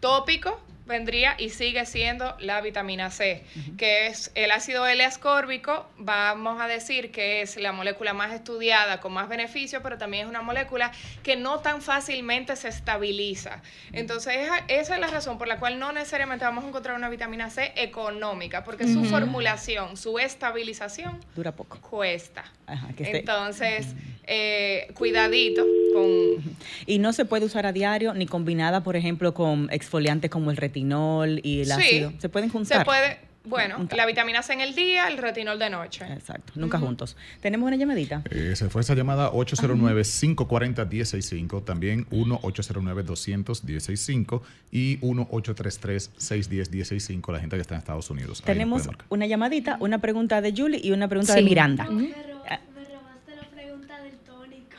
[0.01, 3.43] tópico, vendría y sigue siendo la vitamina C,
[3.77, 9.13] que es el ácido L-ascórbico, vamos a decir que es la molécula más estudiada con
[9.13, 10.91] más beneficio, pero también es una molécula
[11.23, 13.61] que no tan fácilmente se estabiliza.
[13.93, 17.09] Entonces, esa, esa es la razón por la cual no necesariamente vamos a encontrar una
[17.09, 21.79] vitamina C económica, porque su formulación, su estabilización Dura poco.
[21.81, 22.43] cuesta.
[22.67, 23.87] Ajá, que Entonces,
[24.25, 29.69] eh, cuidadito con Y no se puede usar a diario ni combinada, por ejemplo, con
[29.71, 31.71] exfoliantes como el retinol y el Sí.
[31.71, 32.13] ácido.
[32.17, 32.79] Se pueden juntar.
[32.79, 33.97] Se puede, bueno, Juntar.
[33.97, 36.05] la vitamina C en el día, el retinol de noche.
[36.11, 37.15] Exacto, nunca juntos.
[37.41, 38.23] Tenemos una llamadita.
[38.31, 47.79] Eh, se fue esa llamada 809-540-165, también 1-809-200-165 y 1-833-610-165, la gente que está en
[47.79, 48.39] Estados Unidos.
[48.41, 51.45] Ahí Tenemos una llamadita, una pregunta de Julie y una pregunta de Sí.
[51.45, 51.87] Miranda.
[51.89, 52.09] Ujú.
[52.49, 52.59] Ah,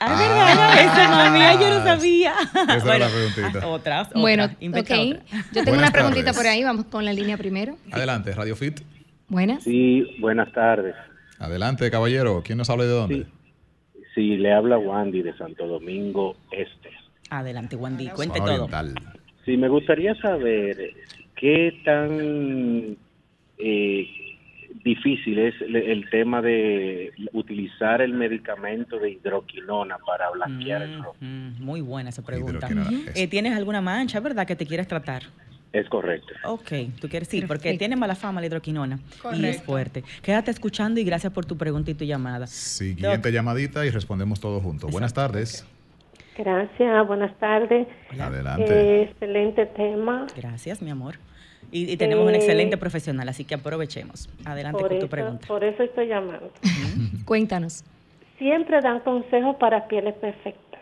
[0.01, 0.07] Ah.
[0.11, 0.17] Ah.
[0.85, 2.35] Esa mami, ay, yo no sabía.
[2.77, 3.61] Esa era la preguntita.
[3.65, 4.61] ah, otra, otra, Bueno, otra.
[4.63, 5.21] Yo tengo
[5.65, 6.37] Buenas una preguntita tardes.
[6.37, 7.77] por ahí, vamos con la línea primero.
[7.93, 8.81] Adelante, Radio Fit.
[9.29, 9.65] Buenas.
[9.65, 10.95] Sí, buenas tardes.
[11.39, 12.43] Adelante, caballero.
[12.45, 13.27] ¿Quién nos habla y de dónde?
[14.15, 16.91] Sí, le habla Wandy de Santo Domingo Este.
[17.31, 18.53] Adelante, Wandy, cuente todo.
[18.67, 18.95] oriental.
[19.45, 20.77] Sí, me gustaría saber
[21.37, 22.97] qué tan
[23.59, 24.07] eh,
[24.83, 31.15] difícil es el, el tema de utilizar el medicamento de hidroquinona para blanquear el rostro.
[31.21, 32.69] Mm, Muy buena esa pregunta.
[33.15, 35.23] Eh, ¿Tienes alguna mancha, verdad, que te quieres tratar?
[35.73, 36.33] Es correcto.
[36.45, 39.01] Ok, tú quieres sí, porque tiene mala fama la hidroquinona
[39.35, 40.05] y es fuerte.
[40.23, 42.47] Quédate escuchando y gracias por tu pregunta y tu llamada.
[42.47, 44.91] Siguiente llamadita y respondemos todos juntos.
[44.93, 45.67] Buenas tardes.
[46.39, 47.89] Gracias, buenas tardes.
[48.19, 48.65] Adelante.
[48.69, 50.27] Eh, excelente tema.
[50.37, 51.17] Gracias, mi amor.
[51.75, 54.29] Y, y tenemos un excelente profesional, así que aprovechemos.
[54.45, 55.47] Adelante con tu eso, pregunta.
[55.49, 56.51] por eso estoy llamando.
[57.25, 57.83] Cuéntanos.
[58.39, 60.81] Siempre dan consejos para pieles perfectas.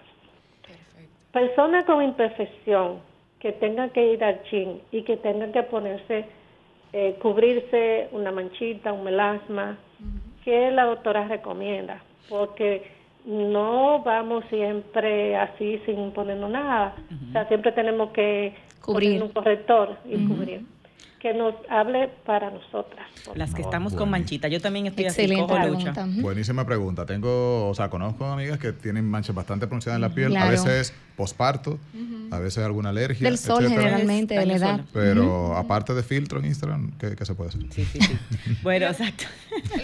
[1.32, 2.98] Personas con imperfección
[3.40, 6.26] que tengan que ir al gym y que tengan que ponerse,
[6.92, 9.78] eh, cubrirse una manchita, un melasma,
[10.44, 12.02] ¿qué la doctora recomienda?
[12.28, 12.82] Porque
[13.24, 16.94] no vamos siempre así sin ponernos nada.
[17.28, 19.12] O sea, siempre tenemos que Cubrir.
[19.12, 20.60] poner un corrector y cubrir.
[21.22, 23.06] Que nos hable para nosotras.
[23.36, 24.48] Las que estamos con manchita.
[24.48, 25.92] Yo también estoy así, Excelente cojo lucha.
[25.92, 26.20] pregunta.
[26.20, 27.06] Buenísima pregunta.
[27.06, 30.30] Tengo, o sea, conozco amigas que tienen manchas bastante pronunciadas en la piel.
[30.30, 30.48] Claro.
[30.48, 31.78] A veces posparto,
[32.32, 33.28] a veces alguna alergia.
[33.28, 33.82] Del sol etcétera.
[33.82, 34.80] generalmente, de la edad.
[34.92, 37.62] Pero aparte de filtro en Instagram, ¿qué, qué se puede hacer?
[37.70, 38.18] Sí, sí, sí.
[38.64, 39.24] bueno, exacto.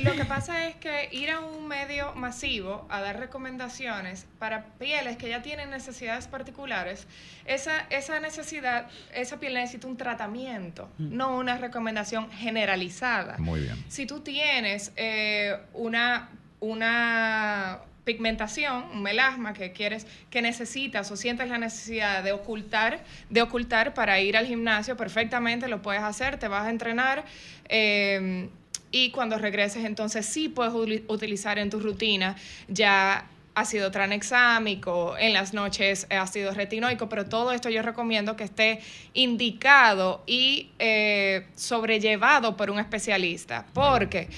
[0.03, 5.17] Lo que pasa es que ir a un medio masivo a dar recomendaciones para pieles
[5.17, 7.07] que ya tienen necesidades particulares,
[7.45, 13.37] esa, esa necesidad, esa piel necesita un tratamiento, no una recomendación generalizada.
[13.39, 13.85] Muy bien.
[13.89, 21.49] Si tú tienes eh, una, una pigmentación, un melasma que quieres, que necesitas o sientes
[21.49, 26.49] la necesidad de ocultar, de ocultar para ir al gimnasio, perfectamente lo puedes hacer, te
[26.49, 27.25] vas a entrenar.
[27.69, 28.49] eh,
[28.91, 30.73] y cuando regreses, entonces sí puedes
[31.09, 32.37] utilizar en tu rutina.
[32.69, 33.27] Ya
[33.59, 38.81] ácido tranexámico, en las noches eh, ácido retinoico, pero todo esto yo recomiendo que esté
[39.15, 44.29] indicado y eh, sobrellevado por un especialista, porque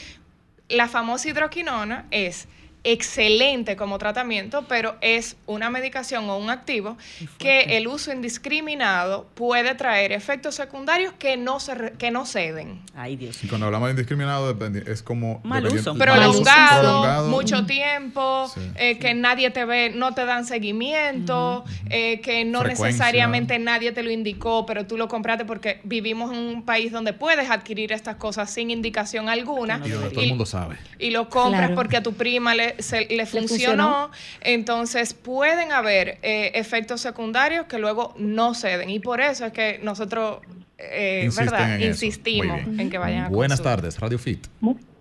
[0.68, 2.48] la famosa hidroquinona es
[2.82, 6.96] excelente como tratamiento, pero es una medicación o un activo
[7.38, 12.80] que el uso indiscriminado puede traer efectos secundarios que no se re- que no ceden.
[12.94, 13.42] Ay, Dios.
[13.44, 15.40] Y cuando hablamos de indiscriminado, es como...
[15.44, 15.94] Mal uso.
[15.94, 17.28] prolongado, prolongado.
[17.28, 18.60] mucho tiempo, Sí.
[18.76, 22.86] eh, que nadie te ve, no te dan seguimiento, eh, que no Frecuencia.
[22.86, 27.12] necesariamente nadie te lo indicó, pero tú lo compraste porque vivimos en un país donde
[27.12, 29.80] puedes adquirir estas cosas sin indicación alguna.
[29.84, 30.76] Y donde todo el mundo sabe.
[30.98, 31.74] y lo compras Claro.
[31.74, 34.11] porque a tu prima le, se- le funcionó, funcionó.
[34.40, 38.90] entonces pueden haber eh, efectos secundarios que luego no ceden.
[38.90, 40.38] Y por eso es que nosotros,
[40.78, 41.76] eh, ¿verdad?
[41.76, 41.83] en.
[41.88, 44.46] Insistimos en que vayan a Buenas tardes, Radio Fit.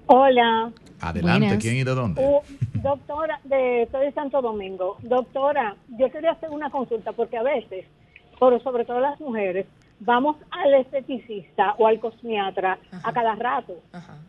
[0.07, 1.61] Hola, Adelante, Buenas.
[1.63, 2.21] ¿quién y de dónde?
[2.25, 2.41] Uh,
[2.81, 4.97] doctora, de, estoy de Santo Domingo.
[5.03, 7.85] Doctora, yo quería hacer una consulta porque a veces,
[8.39, 9.65] por sobre todo las mujeres,
[9.99, 13.75] vamos al esteticista o al cosmiatra a cada rato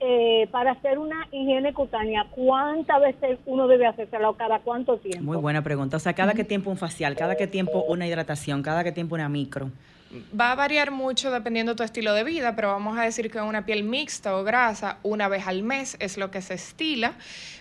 [0.00, 2.26] eh, para hacer una higiene cutánea.
[2.30, 5.24] ¿Cuántas veces uno debe hacérsela o cada cuánto tiempo?
[5.24, 5.96] Muy buena pregunta.
[5.96, 9.14] O sea, cada que tiempo un facial, cada que tiempo una hidratación, cada que tiempo
[9.14, 9.70] una micro.
[10.38, 13.64] Va a variar mucho dependiendo tu estilo de vida, pero vamos a decir que una
[13.64, 17.14] piel mixta o grasa una vez al mes es lo que se estila.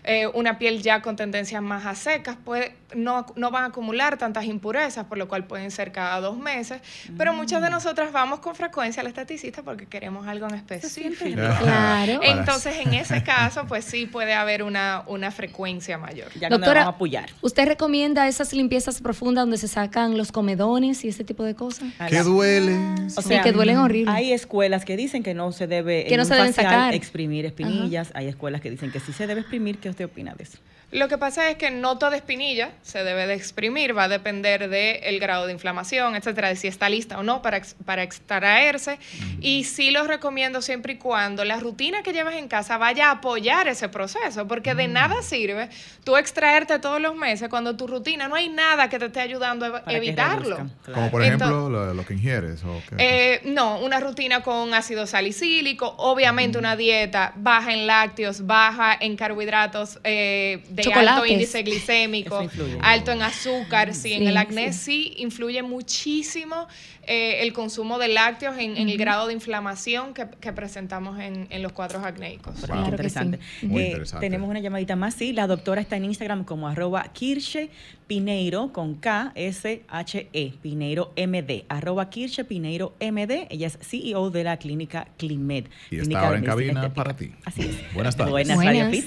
[0.04, 4.18] Eh, una piel ya con tendencias más a secas puede, no, no van a acumular
[4.18, 6.82] tantas impurezas, por lo cual pueden ser cada dos meses.
[7.18, 11.40] Pero muchas de nosotras vamos con frecuencia al esteticista porque queremos algo en específico.
[11.60, 12.20] Claro.
[12.24, 16.30] Entonces, en ese caso, pues sí puede haber una, una frecuencia mayor.
[16.40, 17.30] Ya Doctora, vamos a apoyar.
[17.42, 21.90] ¿usted recomienda esas limpiezas profundas donde se sacan los comedones y ese tipo de cosas?
[22.08, 22.78] ¿Qué duele?
[23.18, 24.12] O Sí, que duelen horrible.
[24.12, 26.72] Hay escuelas que dicen que no se debe Que en no un se deben facial
[26.74, 26.94] sacar.
[26.94, 28.12] exprimir espinillas.
[28.16, 29.78] Hay escuelas que dicen que sí se debe exprimir.
[29.80, 30.58] ¿Qué usted opina de eso?
[30.92, 34.70] Lo que pasa es que no toda espinilla se debe de exprimir, va a depender
[34.70, 38.98] del grado de inflamación, etcétera, de si está lista o no para, ex- para extraerse.
[39.40, 43.12] Y sí los recomiendo siempre y cuando la rutina que llevas en casa vaya a
[43.12, 45.70] apoyar ese proceso, porque de nada sirve
[46.04, 49.66] tú extraerte todos los meses cuando tu rutina no hay nada que te esté ayudando
[49.68, 50.56] a Para evitarlo.
[50.56, 50.70] claro.
[50.94, 52.64] Como por Entonces- ejemplo lo, lo que ingieres.
[52.64, 52.96] O qué?
[52.98, 59.16] Eh, no, una rutina con ácido salicílico, obviamente una dieta baja en lácteos, baja en
[59.16, 62.48] carbohidratos eh, de alto índice glicémico,
[62.82, 63.94] alto en azúcar.
[63.94, 65.14] Sí, en el acné sí.
[65.18, 66.68] influye muchísimo
[67.12, 72.04] eh, el consumo de lácteos en, el grado de inflamación que, presentamos en, los cuadros
[72.04, 72.54] acnéicos.
[72.64, 73.40] Claro interesante.
[73.64, 74.26] Muy eh, interesante.
[74.28, 75.34] Tenemos una llamadita más, sí.
[75.34, 77.72] La doctora está en Instagram como arroba Kirche
[78.06, 83.48] Pineiro con K S H E Pineiro MD arroba Kirche Pineiro MD.
[83.50, 85.66] Ella es CEO de la clínica Climed.
[85.90, 87.32] Y está ahora en cabina para ti.
[87.44, 87.94] Así es.
[87.96, 88.32] Buenas tardes.
[88.32, 89.06] Buenas, Buenas.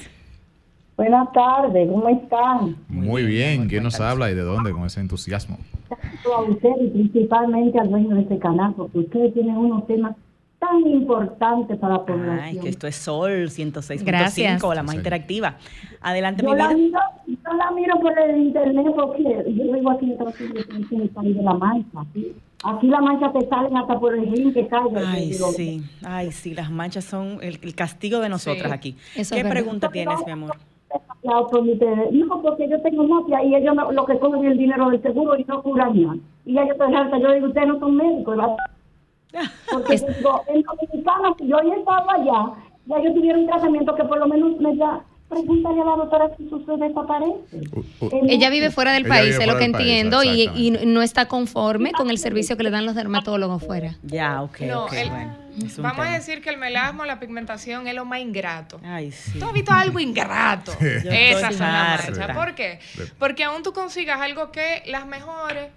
[0.97, 2.77] Buenas tardes, ¿cómo están?
[2.89, 5.59] Muy bien, ¿quién nos habla y de dónde con ese entusiasmo?
[5.91, 10.15] A ustedes y principalmente al dueño de este canal, porque ustedes tienen unos temas
[10.59, 12.39] tan importantes para la población.
[12.39, 15.57] Ay, que esto es Sol 106.5, la más interactiva.
[16.01, 20.15] Adelante, yo mi la Miro, yo la miro por el internet porque yo vivo aquí
[20.93, 22.05] en el país de la Mancha.
[22.65, 24.83] Aquí las manchas te salen hasta por el ring que cae.
[25.05, 28.95] Ay, sí, ay, sí, las manchas son el, castigo de nosotras aquí.
[29.15, 30.57] ¿Qué pregunta tienes, mi amor?
[31.23, 35.45] No, porque yo tengo mafia y ellos lo que cogen el dinero del seguro y
[35.45, 36.17] no curan nada.
[36.45, 38.57] Y ya yo estoy harta, yo digo, ustedes no son médicos, ¿verdad?
[39.73, 42.53] Porque digo, en Dominicana, si yo he estado allá,
[42.87, 45.01] ya yo tuviera un tratamiento que por lo menos me da
[45.33, 48.29] pregúntale a la doctora si su desaparece.
[48.29, 52.11] ella vive fuera del país, es lo que entiendo, y, y, no está conforme con
[52.11, 53.97] el servicio que le dan los dermatólogos fuera.
[54.03, 55.43] Ya, ok, okay bueno.
[55.79, 58.81] Vamos a decir que el melasma, la pigmentación es lo más ingrato.
[58.83, 59.39] Ay, sí.
[59.39, 60.73] ¿Tú has visto algo ingrato?
[60.81, 62.35] Esa es la mancha.
[62.35, 62.79] ¿Por qué?
[63.19, 65.69] Porque aún tú consigas algo que las mejores,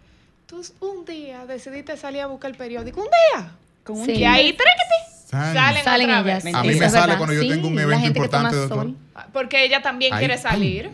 [0.48, 3.02] tú un día decidiste salir a buscar el periódico.
[3.02, 3.52] Un día.
[3.84, 4.14] Con un sí.
[4.14, 6.46] Y ahí, tráquete Salen, salen ellas.
[6.54, 8.92] A mí me sale cuando yo tengo un evento importante, doctor.
[9.32, 10.92] Porque ella también quiere salir.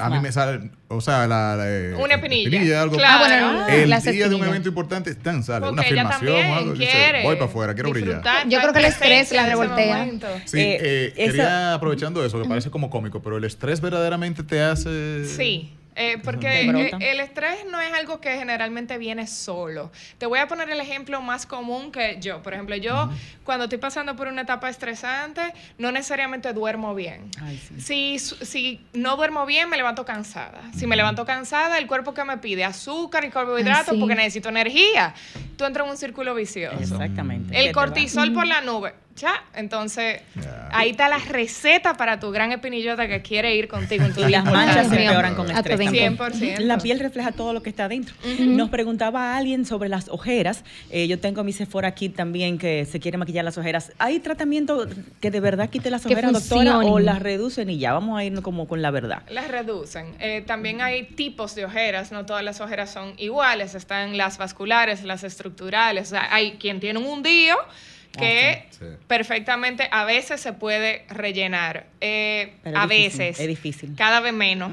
[0.00, 2.82] A mí me sale, o sea, la, eh, una espinilla.
[2.82, 2.96] algo.
[2.96, 3.24] Claro.
[3.24, 6.72] Ah, bueno, el día de un evento importante están sale una filmación o algo.
[6.72, 8.22] Dice, voy para afuera, quiero brillar.
[8.48, 10.08] Yo creo que el estrés la revoltea.
[10.44, 14.62] Sí, eh, eh, quería aprovechando eso, que parece como cómico, pero el estrés verdaderamente te
[14.62, 15.24] hace.
[15.26, 15.76] Sí.
[15.94, 19.90] Eh, porque eh, el estrés no es algo que generalmente viene solo.
[20.18, 22.42] Te voy a poner el ejemplo más común que yo.
[22.42, 23.10] Por ejemplo, yo
[23.44, 25.42] cuando estoy pasando por una etapa estresante,
[25.78, 27.30] no necesariamente duermo bien.
[27.78, 30.62] si, si no duermo bien, me levanto cansada.
[30.74, 35.14] Si me levanto cansada, el cuerpo que me pide azúcar y carbohidratos porque necesito energía.
[35.56, 36.78] Tú entras en un círculo vicioso.
[36.78, 37.58] Exactamente.
[37.58, 40.20] El cortisol por la nube ya, entonces
[40.70, 44.28] ahí está la receta para tu gran espinillota que quiere ir contigo en tu Y
[44.30, 45.78] las manchas se empeoran con estrés.
[45.78, 46.58] 100%.
[46.60, 48.14] La piel refleja todo lo que está adentro.
[48.38, 50.64] Nos preguntaba alguien sobre las ojeras.
[50.90, 53.92] Eh, yo tengo mi Sephora aquí también que se quiere maquillar las ojeras.
[53.98, 54.86] ¿Hay tratamiento
[55.20, 57.92] que de verdad quite las ojeras, doctora, o las reducen y ya?
[57.92, 59.22] Vamos a ir como con la verdad.
[59.30, 60.14] Las reducen.
[60.20, 63.74] Eh, también hay tipos de ojeras, no todas las ojeras son iguales.
[63.74, 65.51] Están las vasculares, las estructurales.
[65.60, 67.56] O sea, hay quien tiene un hundío
[68.18, 68.68] que
[69.06, 71.86] perfectamente a veces se puede rellenar.
[72.00, 73.40] Eh, a veces.
[73.40, 73.94] Es difícil.
[73.96, 74.70] Cada vez menos.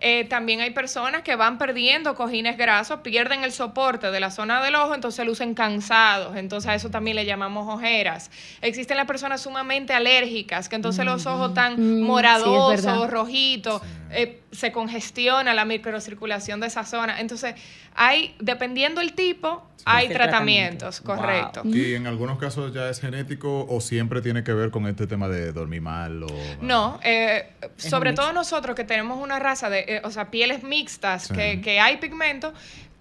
[0.00, 4.62] Eh, también hay personas que van perdiendo cojines grasos, pierden el soporte de la zona
[4.62, 6.36] del ojo, entonces lucen cansados.
[6.36, 8.30] Entonces a eso también le llamamos ojeras.
[8.60, 13.82] Existen las personas sumamente alérgicas, que entonces los ojos están mm, moradosos, rojitos.
[14.12, 17.20] Eh, se congestiona la microcirculación de esa zona.
[17.20, 17.54] Entonces,
[17.94, 21.62] hay, dependiendo el tipo, hay tratamientos, correcto.
[21.64, 25.28] ¿Y en algunos casos ya es genético o siempre tiene que ver con este tema
[25.28, 26.22] de dormir mal?
[26.22, 26.28] O,
[26.60, 31.28] no, eh, sobre todo nosotros que tenemos una raza de, eh, o sea, pieles mixtas,
[31.28, 32.52] que, que hay pigmento,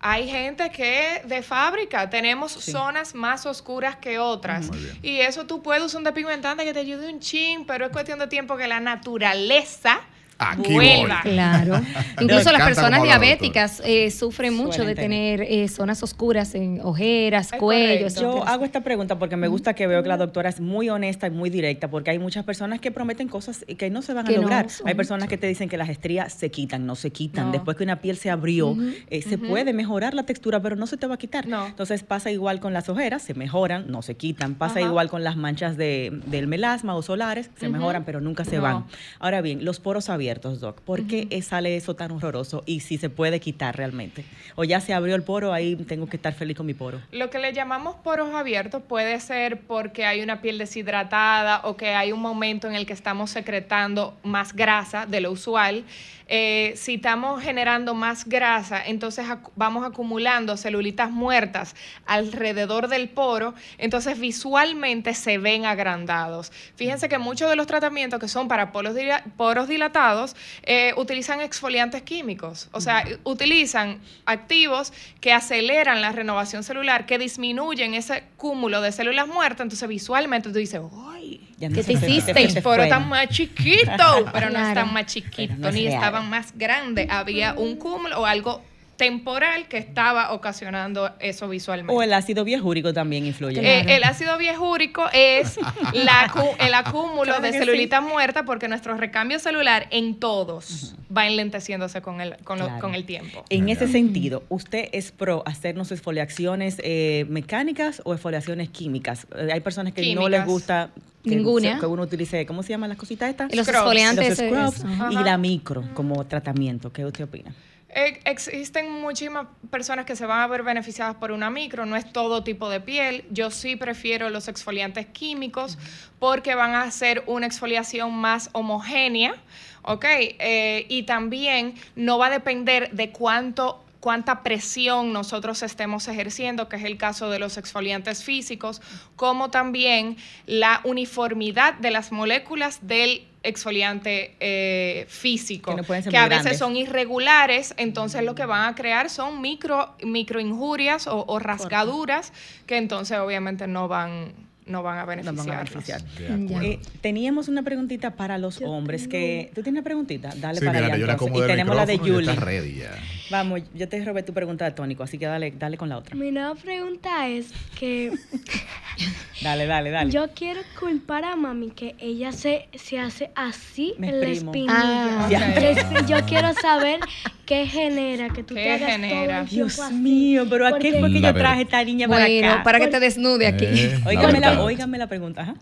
[0.01, 4.69] hay gente que de fábrica tenemos zonas más oscuras que otras.
[5.01, 8.17] Y eso tú puedes usar un depigmentante que te ayude un chin, pero es cuestión
[8.19, 9.99] de tiempo que la naturaleza
[10.39, 11.19] Aquí vuelva.
[11.21, 11.81] Claro.
[12.21, 18.15] Incluso las personas diabéticas eh, sufren mucho de tener eh, zonas oscuras en ojeras, cuellos.
[18.15, 21.27] Yo hago esta pregunta porque me gusta que veo que la doctora es muy honesta
[21.27, 24.31] y muy directa, porque hay muchas personas que prometen cosas que no se van a
[24.31, 24.67] lograr.
[24.85, 27.51] hay personas que te dicen que las estrías se quitan, no se quitan.
[27.51, 28.77] Después que una piel se abrió,
[29.09, 31.45] eh, se puede mejorar la textura, pero no se te va a quitar.
[31.45, 34.55] Entonces pasa igual con las ojeras, se mejoran, no se quitan.
[34.55, 38.59] Pasa igual con las manchas de, del melasma o solares, se mejoran, pero nunca se
[38.59, 38.85] van.
[39.19, 40.81] Ahora bien, los poros abiertos Doc?
[40.81, 44.23] ¿Por qué sale eso tan horroroso y si se puede quitar realmente?
[44.55, 47.01] O ya se abrió el poro, ahí tengo que estar feliz con mi poro.
[47.11, 51.95] Lo que le llamamos poros abiertos puede ser porque hay una piel deshidratada o que
[51.95, 55.83] hay un momento en el que estamos secretando más grasa de lo usual.
[56.31, 64.19] Eh, si estamos generando más grasa, entonces vamos acumulando celulitas muertas alrededor del poro, entonces
[64.19, 66.51] visualmente se ven agrandados.
[66.75, 72.01] Fíjense que muchos de los tratamientos que son para poros dilatados, estados eh, utilizan exfoliantes
[72.01, 78.91] químicos, o sea, utilizan activos que aceleran la renovación celular, que disminuyen ese cúmulo de
[78.91, 81.41] células muertas, entonces visualmente tú dices, ¡ay!
[81.59, 82.61] ¿Qué te hiciste?
[82.61, 87.09] Fueron tan más chiquito, pero no están más chiquitos, ni estaban más grandes.
[87.09, 88.61] Había un cúmulo o algo
[88.99, 91.93] temporal que estaba ocasionando eso visualmente.
[91.93, 93.61] O el ácido biejúrico también influye.
[93.61, 95.57] Eh, el ácido biejúrico es
[95.93, 96.29] la,
[96.59, 102.35] el acúmulo de celulita muerta porque nuestro recambio celular en todos va enlenteciéndose con el,
[102.43, 103.45] con, con el tiempo.
[103.49, 109.27] En ese sentido, ¿usted es pro hacernos exfoliaciones eh, mecánicas o exfoliaciones químicas?
[109.33, 110.89] Eh, hay personas que no les gusta
[111.23, 111.79] que, Ninguna.
[111.79, 113.55] que uno utilice, ¿cómo se llaman las cositas estas?
[113.55, 114.39] Los exfoliantes.
[114.41, 115.11] Los scrubs eso.
[115.11, 116.91] y la micro como tratamiento.
[116.91, 117.53] ¿Qué usted opina?
[117.89, 122.43] Existen muchísimas personas que se van a ver beneficiadas por una micro, no es todo
[122.43, 123.25] tipo de piel.
[123.31, 125.77] Yo sí prefiero los exfoliantes químicos
[126.19, 129.35] porque van a hacer una exfoliación más homogénea,
[129.81, 130.05] ¿ok?
[130.07, 136.77] Eh, y también no va a depender de cuánto cuánta presión nosotros estemos ejerciendo, que
[136.77, 138.81] es el caso de los exfoliantes físicos,
[139.15, 146.11] como también la uniformidad de las moléculas del exfoliante eh, físico, Que no a veces
[146.11, 146.57] grandes.
[146.57, 152.33] son irregulares, entonces lo que van a crear son micro, microinjurias o, o rasgaduras
[152.65, 154.33] que entonces obviamente no van,
[154.69, 156.01] no van a Nos van a beneficiar.
[156.17, 156.63] beneficiar.
[156.63, 159.51] Eh, teníamos una preguntita para los hombres que...
[159.55, 160.29] ¿Tú tienes una preguntita?
[160.37, 162.29] Dale Sí, para mira, allá yo Y tenemos la de Julie.
[162.31, 162.91] está ready ya.
[163.31, 166.15] Vamos, yo te robé tu pregunta de tónico, así que dale, dale con la otra.
[166.15, 167.47] Mi nueva pregunta es
[167.79, 168.11] que
[169.41, 170.11] Dale, dale, dale.
[170.11, 175.27] yo quiero culpar a mami que ella se, se hace así Me en la espinilla.
[175.27, 176.99] Ah, es- yo quiero saber
[177.45, 179.31] qué genera, que tú ¿Qué te hagas genera?
[179.37, 179.93] todo el Dios así.
[179.95, 182.63] mío, pero ¿a qué fue que yo traje esta niña Bueno, para acá?
[182.63, 183.65] para que te desnude aquí.
[183.65, 184.67] Eh, la Óigame la, verdad.
[184.67, 185.41] óigame la pregunta.
[185.41, 185.55] Ajá.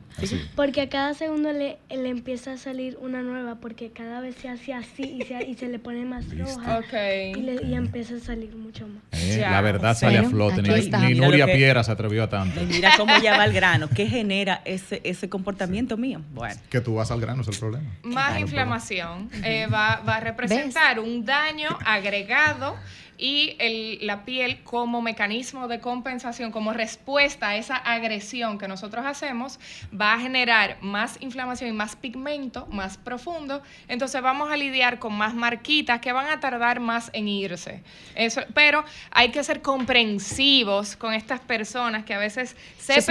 [0.56, 4.50] Porque a cada segundo le, le empieza a salir una nueva, porque cada vez se
[4.50, 7.14] hace así y se, y se le pone más roja.
[7.16, 9.02] Y, le- y empieza a salir mucho más.
[9.12, 9.52] Eh, Ya.
[9.52, 10.62] la verdad sale a flote.
[10.62, 10.70] Ni,
[11.14, 12.62] ni Nuria que- Piera se atrevió a tanto.
[12.66, 13.88] Mira cómo ya va al grano.
[13.94, 16.22] ¿Qué genera ese, ese comportamiento mío?
[16.34, 16.60] Bueno.
[16.70, 17.86] Que tú vas al grano es el problema.
[18.04, 22.76] Más inflamación eh, va, va a representar un daño agregado
[23.18, 29.06] y el- la piel como mecanismo de compensación, como respuesta a esa agresión que nosotros
[29.06, 29.60] hacemos,
[30.00, 33.64] va a generar más inflamación y más pigmento, más profundo.
[33.88, 37.82] Entonces vamos a lidiar con más marquitas que van a tardar más en irse.
[38.16, 43.02] Eso, pero hay que ser comprensivos con estas personas que a veces se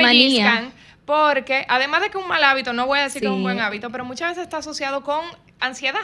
[0.45, 0.73] pellizcan
[1.05, 3.61] porque además de que un mal hábito, no voy a decir que es un buen
[3.61, 5.21] hábito, pero muchas veces está asociado con
[5.61, 6.01] ansiedad.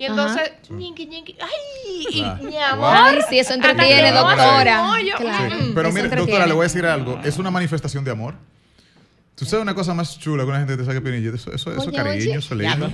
[0.00, 2.42] Y entonces, ñiqui, ñiqui, ay, y Claro.
[2.42, 2.94] mi amor.
[2.96, 4.82] Ay, sí, eso entretiene, no doctora.
[4.84, 5.14] mollo.
[5.18, 5.56] Claro.
[5.58, 5.62] Sí.
[5.62, 5.74] Mm.
[5.74, 6.16] Pero eso mire, entretiene.
[6.16, 7.20] doctora, le voy a decir algo.
[7.22, 8.34] Es una manifestación de amor.
[9.40, 11.34] Tú sabes una cosa más chula que una gente te saque pinilla.
[11.34, 12.34] Eso, eso, eso Oye, cariño, oye.
[12.40, 12.90] eso lindo.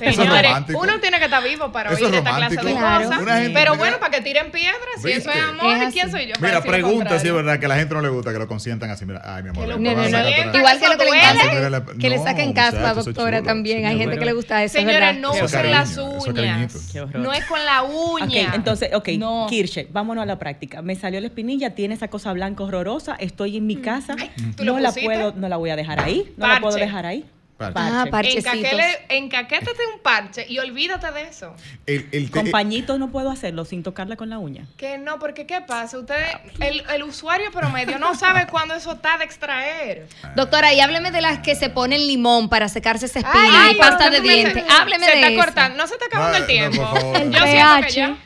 [0.00, 0.80] Eso es romántico.
[0.80, 3.04] uno tiene que estar vivo para oír es esta clase de Claro.
[3.04, 3.22] cosas.
[3.52, 6.34] Pero bueno, para que tiren piedras, si eso es amor, Es ¿y quién soy yo?
[6.40, 8.88] Mira, pregunta si es verdad que a la gente no le gusta que lo consientan
[8.88, 9.04] así.
[9.04, 9.78] Mira, ay, mi amor.
[9.78, 13.84] No, Igual que lo que le encanta que, le saquen caspa, doctora, también.
[13.84, 16.94] Hay gente que le gusta eso, Señores, no Eso es usen las uñas.
[17.12, 18.54] No es con la uña.
[18.54, 19.10] Entonces, ok.
[19.50, 20.80] Kirche, vámonos a la práctica.
[20.80, 24.16] Me salió la espinilla, tiene esa cosa blanca horrorosa, estoy en mi casa,
[24.56, 27.06] ¿tú lo no la puedo, no la voy a dejar ahí, no la puedo dejar
[27.06, 27.24] ahí.
[27.58, 27.78] Parche.
[27.78, 28.80] Ah, parchecitos.
[29.10, 31.54] Encaquétate un parche y olvídate de eso.
[31.84, 34.64] El, el, Con el- pañitos no puedo hacerlo sin tocarla con la uña.
[34.78, 35.98] Que no, porque ¿qué pasa?
[35.98, 40.08] Ustedes, el, el usuario promedio no sabe cuándo eso está de extraer.
[40.36, 44.04] Doctora, y hábleme de las que se ponen limón para secarse esa espina y pasta
[44.04, 44.64] ¿por qué de dientes.
[44.70, 45.44] Hábleme se de está eso.
[45.44, 46.80] cortando, no se está acabando No, el tiempo.
[46.82, 47.16] no, por favor.
[47.20, 47.94] El Yo siento que pH.
[47.94, 48.16] ya.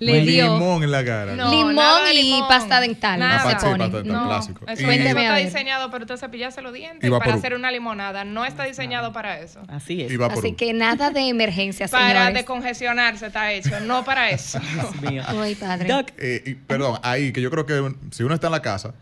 [0.00, 1.36] Le un dio limón en la cara.
[1.36, 1.76] No, limón
[2.10, 2.48] y limón.
[2.48, 3.20] pasta dental.
[3.20, 3.42] Nada.
[3.42, 3.78] se Ah, sí, pone.
[3.84, 4.12] pasta dental.
[4.22, 4.64] No, clásico.
[4.66, 8.24] eso, Y- está diseñado para usted cepillarse los dientes para hacer una limonada.
[8.24, 9.60] No está diseñado para eso.
[9.68, 10.10] Así es.
[10.20, 12.34] Así un- que nada de emergencia, Para señores.
[12.34, 14.58] descongestionarse está hecho, no para eso.
[14.74, 15.22] Dios mío.
[15.26, 15.88] Ay, padre.
[15.88, 18.94] Doc, Eh, y- perdón, ahí que yo creo que si uno está en la casa,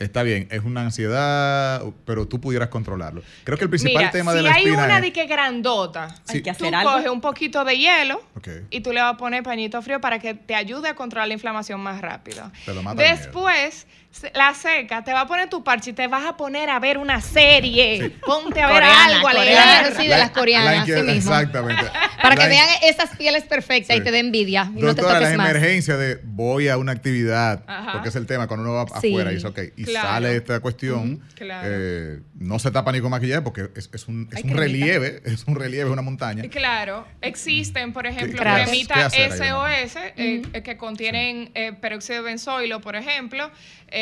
[0.00, 3.22] está bien, es una ansiedad, pero tú pudieras controlarlo.
[3.44, 5.26] Creo que el principal Mira, tema si de la hay espina una es- de que
[5.26, 6.42] grandota, hay Sí.
[6.42, 6.92] que tú hacer algo.
[6.92, 8.22] coges un poquito de hielo
[8.70, 11.34] y tú le vas a poner pañito frío para que te ayude a controlar la
[11.34, 12.50] inflamación más rápido.
[12.64, 13.86] Te lo mata Después,
[14.34, 16.98] la seca, te va a poner tu parche y te vas a poner a ver
[16.98, 18.10] una serie.
[18.26, 19.96] Ponte a ver Coreana, algo, a coreana, leer.
[19.96, 21.32] sí, de las coreanas, la así inquieta- mismo.
[21.32, 21.84] Exactamente.
[22.22, 24.04] Para que vean esas pieles perfectas y Sí.
[24.04, 25.50] te den envidia y no te Doctora, toques las más.
[25.50, 27.92] emergencias de voy a una actividad, Ajá.
[27.92, 29.08] porque es el tema, cuando uno va Sí.
[29.12, 30.08] afuera y dice, ok, y Claro.
[30.08, 31.68] sale esta cuestión, Claro.
[31.70, 35.22] eh, no se tapa ni con maquillaje porque es, es un, es Ay, un relieve,
[35.24, 36.42] es un relieve, es una montaña.
[36.50, 42.16] Claro, existen, por ejemplo, cremitas ¿Qué hacer ahí, SOS eh, eh, que contienen eh, peróxido
[42.22, 43.50] de benzoilo, por ejemplo,
[43.92, 43.99] eh,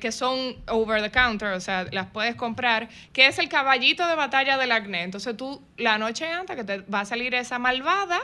[0.00, 4.14] que son over the counter, o sea, las puedes comprar, que es el caballito de
[4.14, 5.02] batalla del acné.
[5.02, 8.20] Entonces tú, la noche antes que te va a salir esa malvada,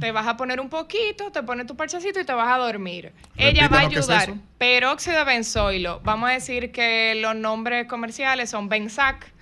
[0.00, 3.12] te vas a poner un poquito, te pones tu parchecito y te vas a dormir.
[3.36, 4.34] Ella va a es ayudar.
[4.58, 6.00] Peróxido de benzoilo.
[6.04, 9.32] Vamos a decir que los nombres comerciales son Benzac,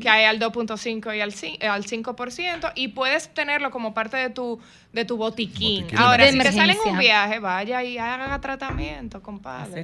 [0.00, 4.16] que hay al 2.5 y al, ci- eh, al 5%, y puedes tenerlo como parte
[4.16, 4.60] de tu,
[4.92, 5.82] de tu botiquín.
[5.82, 9.80] Botiquín Ahora, de si te sale en un viaje, vaya y haga tratamiento, compadre.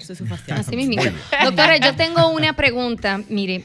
[0.60, 1.02] Así mismo.
[1.44, 3.20] Doctora, yo tengo una pregunta.
[3.28, 3.64] Mire,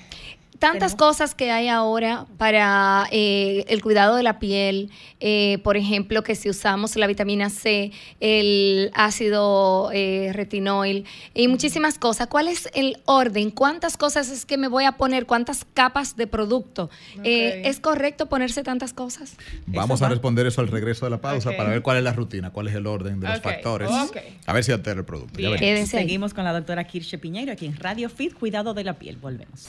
[0.64, 6.24] tantas cosas que hay ahora para eh, el cuidado de la piel, eh, por ejemplo,
[6.24, 7.92] que si usamos la vitamina C,
[8.22, 12.28] el ácido eh, retinoil y muchísimas cosas.
[12.28, 13.52] ¿Cuál es el orden?
[13.52, 15.26] ¿Cuántas cosas es que me voy a poner?
[15.26, 16.90] ¿Cuántas capas de producto?
[17.26, 19.36] Eh, ¿Es correcto ponerse tantas cosas?
[19.66, 22.52] Vamos a responder eso al regreso de la pausa para ver cuál es la rutina,
[22.52, 23.90] cuál es el orden de los factores.
[24.46, 25.40] A ver si altera el producto.
[25.40, 25.86] Ya.
[25.86, 29.18] Seguimos con la doctora Kirsche Piñeiro aquí en Radio Fit, Cuidado de la Piel.
[29.18, 29.68] Volvemos.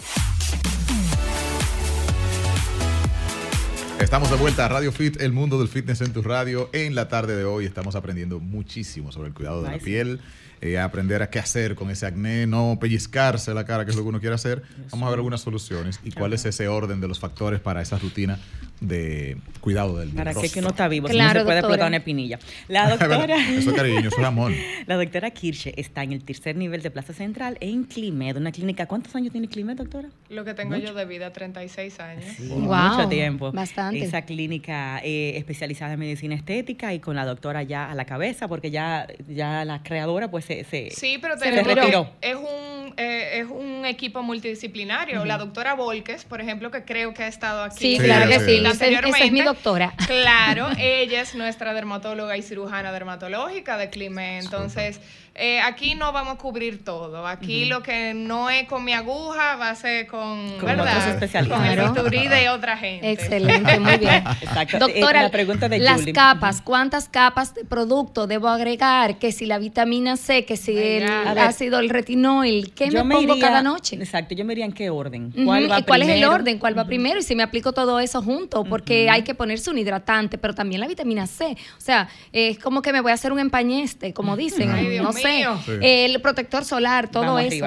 [4.05, 6.68] Estamos de vuelta a Radio Fit, el mundo del fitness en tu radio.
[6.74, 10.20] En la tarde de hoy estamos aprendiendo muchísimo sobre el cuidado de la piel,
[10.64, 14.02] eh, aprender a qué hacer con ese acné, no pellizcarse la cara, que es lo
[14.02, 14.62] que uno quiere hacer.
[14.90, 17.98] Vamos a ver algunas soluciones y cuál es ese orden de los factores para esa
[17.98, 18.38] rutina
[18.80, 20.52] de cuidado del ¿Para qué rostro.
[20.52, 21.06] que uno está vivo?
[21.08, 21.74] si Claro, no se puede doctora.
[21.74, 22.38] explotar una espinilla.
[22.68, 23.36] La doctora...
[23.50, 24.52] Eso es cariño, eso es amor.
[24.86, 28.86] La doctora Kirsche está en el tercer nivel de Plaza Central en Climed, una clínica.
[28.86, 30.08] ¿Cuántos años tiene Climed, doctora?
[30.28, 30.88] Lo que tengo Mucho.
[30.88, 32.38] yo de vida, 36 años.
[32.40, 33.52] Mucho tiempo.
[33.52, 34.02] bastante.
[34.04, 38.48] Esa clínica eh, especializada en medicina estética y con la doctora ya a la cabeza,
[38.48, 43.46] porque ya, ya la creadora pues se, se, Sí, pero se es un eh, es
[43.50, 45.24] un equipo multidisciplinario.
[45.24, 47.78] La doctora Volques, por ejemplo, que creo que ha estado aquí.
[47.78, 48.40] Sí, Sí, claro que sí.
[48.40, 49.30] Esa es- esa es anteriormente.
[49.32, 49.92] mi doctora.
[50.07, 54.38] Claro, ella es nuestra dermatóloga y cirujana dermatológica de Clime.
[54.38, 55.00] Entonces,
[55.37, 57.26] eh, aquí no vamos a cubrir todo.
[57.26, 60.87] Aquí lo que no es con mi aguja va a ser con, Con ¿verdad?
[60.99, 61.59] otros especialistas.
[61.59, 63.11] Con el bisturí de otra gente.
[63.11, 64.22] Excelente, muy bien.
[64.43, 64.78] Exacto.
[64.78, 66.12] Doctora, Eh, la pregunta de las Julie.
[66.12, 69.18] capas, ¿cuántas capas de producto debo agregar?
[69.18, 73.35] Que si la vitamina C, que si el ver, ácido, el retinoil, ¿qué me pongo
[73.35, 73.97] iría- cada noche?
[73.97, 75.32] Exacto, yo me iría en qué orden.
[75.45, 76.32] ¿Cuál va ¿Y cuál es el primero?
[76.32, 76.59] orden?
[76.61, 77.18] ¿Cuál va primero?
[77.18, 80.80] Y si me aplico todo eso junto, porque hay que ponerse un hidratante, pero también
[80.80, 81.57] la vitamina C.
[81.76, 85.03] O sea, es como que me voy a hacer un empañeste, como dicen, Ay, Dios
[85.05, 85.39] no sé.
[85.39, 85.61] mío.
[85.64, 85.72] Sí.
[85.81, 87.66] El protector solar, todo Vamos eso.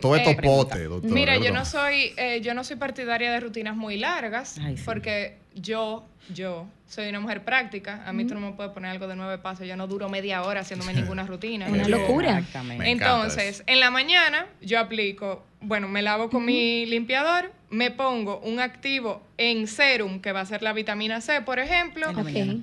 [0.00, 1.10] Todo eh, esto pote, doctor.
[1.10, 6.04] Mira, yo no soy, eh, yo no soy partidaria de rutinas muy largas, porque yo,
[6.32, 8.02] yo soy una mujer práctica.
[8.06, 9.66] A mí tú no me puedes poner algo de nueve pasos.
[9.66, 11.66] Yo no duro media hora haciéndome ninguna rutina.
[11.66, 12.38] Una locura.
[12.38, 12.90] Exactamente.
[12.90, 18.60] Entonces, en la mañana yo aplico, bueno, me lavo con mi limpiador, me pongo un
[18.60, 22.12] activo en serum, que va a ser la vitamina C, por ejemplo,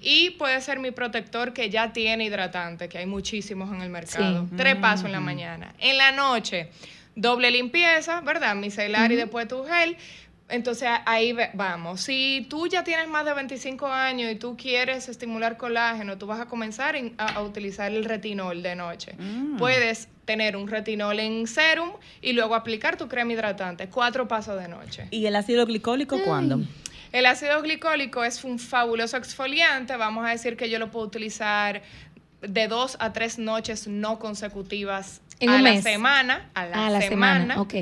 [0.01, 4.47] y puede ser mi protector que ya tiene hidratante, que hay muchísimos en el mercado.
[4.49, 4.55] Sí.
[4.55, 5.73] Tres pasos en la mañana.
[5.79, 6.69] En la noche,
[7.15, 8.55] doble limpieza, ¿verdad?
[8.55, 9.97] Micelar y después tu gel.
[10.53, 12.01] Entonces ahí vamos.
[12.01, 16.39] Si tú ya tienes más de 25 años y tú quieres estimular colágeno, tú vas
[16.39, 19.15] a comenzar en- a, a utilizar el retinol de noche.
[19.17, 19.57] Mm.
[19.57, 21.89] Puedes tener un retinol en serum
[22.21, 23.89] y luego aplicar tu crema hidratante.
[23.89, 25.07] Cuatro pasos de noche.
[25.09, 26.59] ¿Y el ácido glicólico cuándo?
[27.11, 29.95] El ácido glicólico es un fabuloso exfoliante.
[29.97, 31.81] Vamos a decir que yo lo puedo utilizar
[32.41, 35.83] de dos a tres noches no consecutivas En a un la mes.
[35.83, 36.49] semana.
[36.53, 37.39] A la, A la semana.
[37.55, 37.73] semana, ok.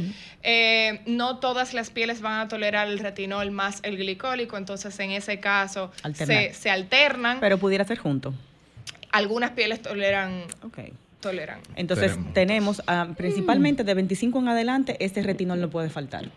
[0.44, 5.12] Eh, no todas las pieles van a tolerar el retinol más el glicólico, entonces en
[5.12, 7.40] ese caso se, se alternan.
[7.40, 8.34] Pero pudiera ser junto.
[9.12, 10.44] Algunas pieles toleran.
[10.64, 10.80] Ok.
[11.20, 11.60] toleran.
[11.76, 12.34] Entonces Tenemos.
[12.34, 16.30] tenemos ah, principalmente de 25 en adelante, este retinol no puede faltar.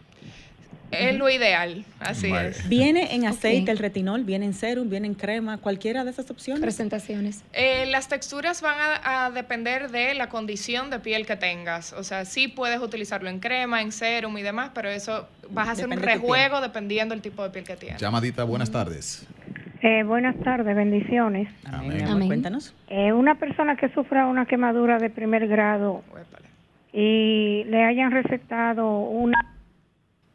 [0.99, 2.49] Es lo ideal, así Vale.
[2.51, 2.69] es.
[2.69, 6.63] Viene en aceite el retinol, viene en serum, viene en crema, cualquiera de esas opciones.
[6.63, 7.45] Presentaciones.
[7.53, 11.93] Eh, las texturas van a, a depender de la condición de piel que tengas.
[11.93, 15.73] O sea, sí puedes utilizarlo en crema, en serum y demás, pero eso vas a
[15.73, 18.01] hacer un de rejuego dependiendo del tipo de piel que tienes.
[18.01, 19.27] Llamadita, buenas tardes.
[19.83, 21.49] Eh, buenas tardes, bendiciones.
[21.71, 22.27] Amén.
[22.27, 22.75] Cuéntanos.
[22.89, 26.49] Eh, una persona que sufra una quemadura de primer grado Uépale.
[26.95, 29.54] y le hayan recetado una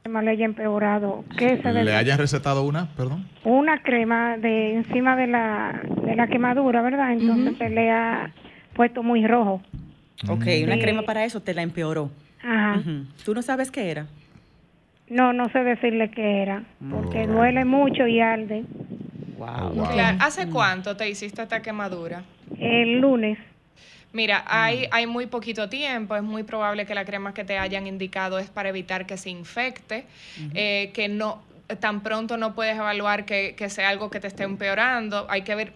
[0.04, 2.88] crema, le haya empeorado, ¿qué se ¿Le hayan recetado una?
[2.96, 3.28] Perdón.
[3.44, 7.12] Una crema de encima de la, de la quemadura, ¿verdad?
[7.14, 8.32] Entonces se le ha
[8.74, 9.62] puesto muy rojo.
[10.28, 10.80] Ok, una Sí.
[10.82, 12.10] crema para eso te la empeoró.
[12.42, 12.80] Ajá.
[12.80, 13.06] Ujú.
[13.26, 14.08] ¿Tú no sabes qué era?
[15.10, 18.64] No, no sé decirle qué era, porque duele mucho y arde.
[19.38, 19.74] Wow.
[19.74, 19.88] Wow.
[19.92, 22.24] Claro, ¿Hace cuánto te hiciste esta quemadura?
[22.60, 23.38] El lunes,
[24.12, 27.86] Mira, hay, hay muy poquito tiempo, es muy probable que la crema que te hayan
[27.86, 30.06] indicado es para evitar que se infecte,
[30.56, 31.44] eh, que no
[31.80, 35.54] tan pronto no puedes evaluar que, que sea algo que te esté empeorando, hay que
[35.54, 35.74] ver,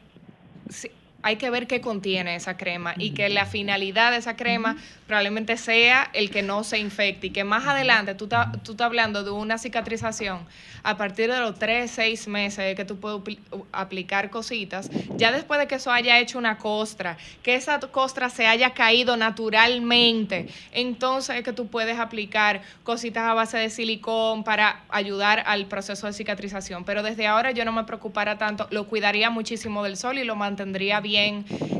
[0.69, 0.89] si-
[1.24, 4.76] hay que ver qué contiene esa crema y que la finalidad de esa crema
[5.07, 9.24] probablemente sea el que no se infecte y que más adelante tú estás tú hablando
[9.24, 10.45] de una cicatrización
[10.84, 13.39] a partir de los 3, 6 meses que tú puedes
[13.71, 18.47] aplicar cositas, ya después de que eso haya hecho una costra, que esa costra se
[18.47, 24.82] haya caído naturalmente, entonces es que tú puedes aplicar cositas a base de silicón para
[24.89, 26.84] ayudar al proceso de cicatrización.
[26.84, 30.36] Pero desde ahora yo no me preocupara tanto, lo cuidaría muchísimo del sol y lo
[30.36, 31.12] mantendría bien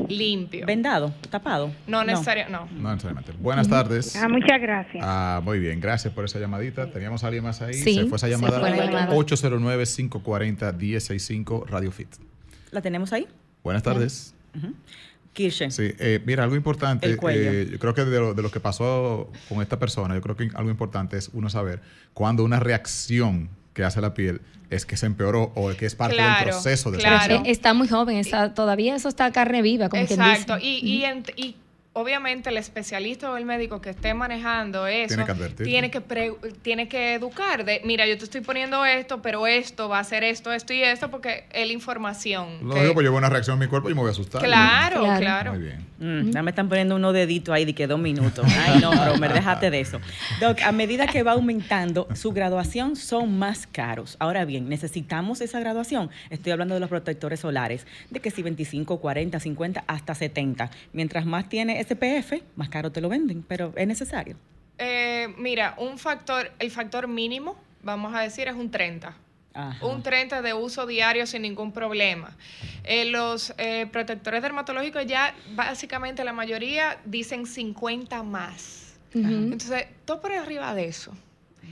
[0.08, 0.66] limpio.
[0.66, 1.12] ¿Vendado?
[1.30, 1.72] ¿Tapado?
[1.86, 2.82] No necesariamente, no.
[2.82, 3.32] No necesariamente.
[3.40, 4.14] Buenas tardes.
[4.16, 5.02] Ah, muchas gracias.
[5.06, 6.90] Ah, muy bien, gracias por esa llamadita.
[6.90, 7.74] ¿Teníamos a alguien más ahí?
[7.74, 8.60] Sí, se fue esa llamada.
[8.60, 9.14] fue la llamada.
[9.14, 12.08] 809-540-1065 Radio Fit.
[12.70, 13.26] ¿La tenemos ahí?
[13.62, 14.34] Buenas tardes.
[15.32, 15.70] Kirsche.
[15.70, 17.40] Sí, eh, mira, algo importante, El cuello.
[17.50, 20.36] eh, yo creo que de lo, de lo que pasó con esta persona, yo creo
[20.36, 21.80] que algo importante es uno saber
[22.12, 26.16] cuando una reacción que hace la piel es que se empeoró o que es parte
[26.16, 27.00] del Claro, proceso de eh,
[27.46, 30.32] está muy joven, está, todavía eso está carne viva, como quien dice.
[30.32, 30.58] Exacto.
[30.64, 31.56] Y, y, ent- y
[31.94, 35.66] obviamente el especialista o el médico que esté manejando eso Tiene que advertir.
[35.66, 39.88] tiene que, pre- tiene que educar de, mira, yo te estoy poniendo esto, pero esto
[39.88, 42.58] va a ser esto, esto y esto, porque es la información.
[42.68, 44.12] Lo que- digo, pues yo veo una reacción en mi cuerpo y me voy a
[44.12, 44.42] asustar.
[44.42, 45.20] Claro, Claro.
[45.20, 45.52] claro.
[45.54, 45.86] Muy bien.
[45.98, 48.44] Mm, ya me están poniendo unos deditos ahí de que dos minutos.
[48.66, 50.00] Ay, no, Romer, déjate de eso.
[50.40, 54.16] Doc, a medida que va aumentando, su graduación son más caros.
[54.18, 56.10] Ahora bien, necesitamos esa graduación.
[56.30, 60.70] Estoy hablando de los protectores solares, de que si 25, 40, 50, hasta 70.
[60.92, 64.36] Mientras más tiene SPF, más caro te lo venden, pero es necesario.
[64.78, 69.16] Eh, mira, un factor, el factor mínimo, vamos a decir, es un 30.
[69.54, 69.86] Ajá.
[69.86, 72.36] Un 30 de uso diario sin ningún problema.
[72.82, 78.96] Eh, los eh, protectores dermatológicos ya básicamente la mayoría dicen 50 más.
[79.14, 81.16] Entonces, todo por arriba de eso.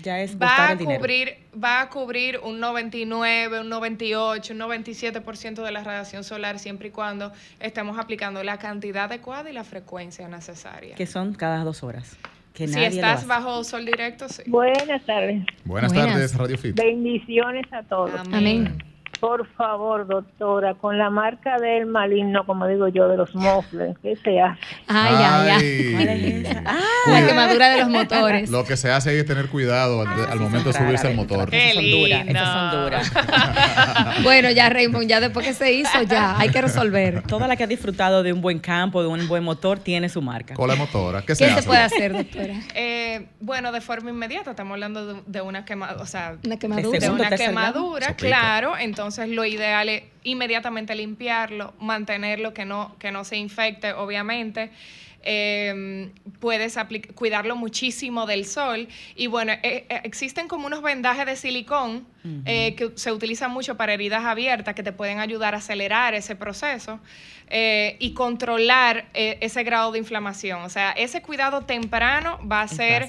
[0.02, 0.98] Ya es Va a, dinero.
[0.98, 6.88] cubrir, va a cubrir un 99, un 98, un 97% de la radiación solar siempre
[6.88, 10.94] y cuando estemos aplicando la cantidad adecuada y la frecuencia necesaria.
[10.94, 12.16] Que son cada dos horas.
[12.54, 14.42] Que si estás bajo sol directo, sí.
[14.46, 15.44] Buenas tardes.
[15.64, 16.12] Buenas, Buenas.
[16.14, 16.76] tardes, Radio Fit.
[16.76, 18.12] Bendiciones a todos.
[18.32, 18.76] Amén.
[19.22, 24.16] Por favor, doctora, con la marca del maligno, como digo yo, de los mofles, ¿qué
[24.16, 24.60] se hace?
[24.88, 25.96] Ay, ay, ay.
[26.08, 26.46] Ay.
[26.66, 28.50] Ah, la quemadura de los motores.
[28.50, 31.54] Lo que se hace es tener cuidado al, al momento de subirse al motor.
[31.54, 33.12] Esas son duras, esas son duras.
[34.24, 37.22] Bueno, ya Raymond, ya después que se hizo, ya hay que resolver.
[37.22, 40.20] Toda la que ha disfrutado de un buen campo, de un buen motor, tiene su
[40.20, 40.54] marca.
[40.54, 41.20] Cola motora.
[41.20, 42.54] ¿Qué, ¿Qué se puede hacer, doctora?
[42.74, 46.98] Eh, bueno, de forma inmediata, estamos hablando de, de una quemadura, o sea, Una quemadura.
[46.98, 48.76] de segundo, una quemadura, claro.
[48.78, 54.70] Entonces, lo ideal es inmediatamente limpiarlo, mantenerlo que no, que no se infecte, obviamente.
[55.24, 56.10] Eh,
[56.40, 56.76] puedes
[57.14, 58.88] cuidarlo muchísimo del sol.
[59.14, 62.06] Y bueno, eh, eh, existen como unos vendajes de silicón
[62.44, 66.34] eh, que se utilizan mucho para heridas abiertas que te pueden ayudar a acelerar ese
[66.36, 67.00] proceso
[67.48, 70.62] eh, y controlar eh, ese grado de inflamación.
[70.62, 73.08] O sea, ese cuidado temprano va a ser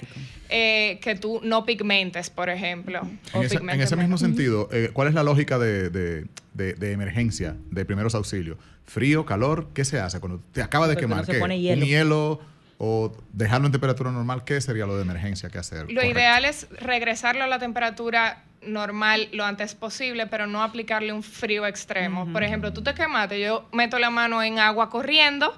[0.56, 3.01] eh, que tú no pigmentes, por ejemplo.
[3.34, 4.20] o En ese, en pigmentes ese mismo menos.
[4.20, 8.58] sentido, eh, ¿cuál es la lógica de, de- de- de emergencia de primeros auxilios?
[8.86, 9.70] ¿Frío, calor?
[9.74, 11.26] ¿Qué se hace cuando te acaba de quemar?
[11.26, 11.39] se ¿Qué?
[11.39, 11.82] pone hielo.
[11.82, 12.39] ¿Un hielo
[12.78, 14.43] o dejarlo en temperatura normal?
[14.43, 15.91] ¿Qué sería lo de emergencia que hacer?
[15.91, 21.24] Lo ideal es regresarlo a la temperatura normal lo antes posible, pero no aplicarle un
[21.24, 22.32] frío extremo.
[22.32, 25.54] Por ejemplo, tú te quemaste, yo meto la mano en agua corriendo,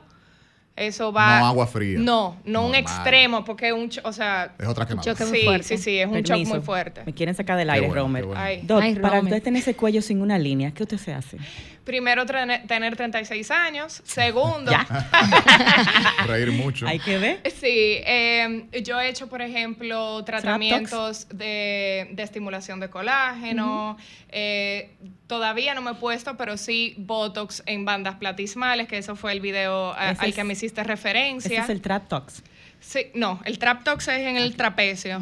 [0.76, 1.39] eso va...
[1.39, 1.97] No agua fría.
[1.99, 3.89] No, no un extremo, porque es un...
[4.03, 4.53] O sea...
[4.59, 5.15] Es otra quemada.
[5.15, 5.63] Sí, muy fuerte.
[5.63, 7.01] sí, sí, es un shock muy fuerte.
[7.05, 8.21] Me quieren sacar del aire, bueno, Romer.
[8.23, 8.41] qué bueno.
[8.41, 8.59] Ay.
[8.63, 9.34] Doc, Ay, para Romer.
[9.34, 11.38] usted tener ese cuello sin una línea, ¿qué usted se hace?
[11.86, 14.01] Primero, tener 36 años.
[14.05, 14.71] Segundo...
[16.28, 16.88] Reír mucho.
[16.88, 17.41] Hay que ver.
[17.51, 17.67] Sí,
[18.05, 23.97] eh, yo he hecho, por ejemplo, tratamientos de, de estimulación de colágeno.
[24.30, 24.95] eh,
[25.28, 29.39] todavía no me he puesto, pero sí Botox en bandas platismales, que eso fue el
[29.39, 31.63] video a- al es- que me hiciste Ese referencia.
[31.63, 32.43] es el Trap Tox.
[32.80, 35.20] Sí, no, el Traptox es en el trapecio.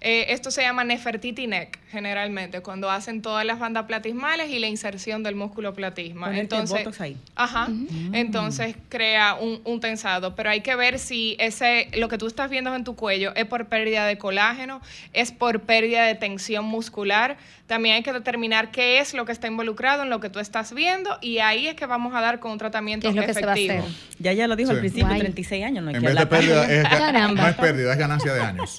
[0.00, 4.66] Eh, esto se llama Nefertiti Neck, generalmente, cuando hacen todas las bandas platismales y la
[4.68, 6.26] inserción del músculo platisma.
[6.26, 7.16] Ponerte Entonces, Botox ahí.
[7.36, 7.68] Ajá.
[8.12, 10.34] Entonces crea un, un tensado.
[10.34, 13.44] Pero hay que ver si ese, lo que tú estás viendo en tu cuello es
[13.46, 14.80] por pérdida de colágeno,
[15.12, 17.36] es por pérdida de tensión muscular.
[17.66, 20.74] También hay que determinar qué es lo que está involucrado en lo que tú estás
[20.74, 23.32] viendo y ahí es que vamos a dar con un tratamiento ¿Qué es lo que
[23.34, 23.84] se va a efectivo.
[23.86, 23.94] hacer?
[24.18, 24.74] Ya ya lo dijo Sí.
[24.74, 25.20] al principio, Guay.
[25.20, 26.82] 36 años, no hay En que vez de pérdida, es,
[27.34, 28.78] no es pérdida, es ganancia de años.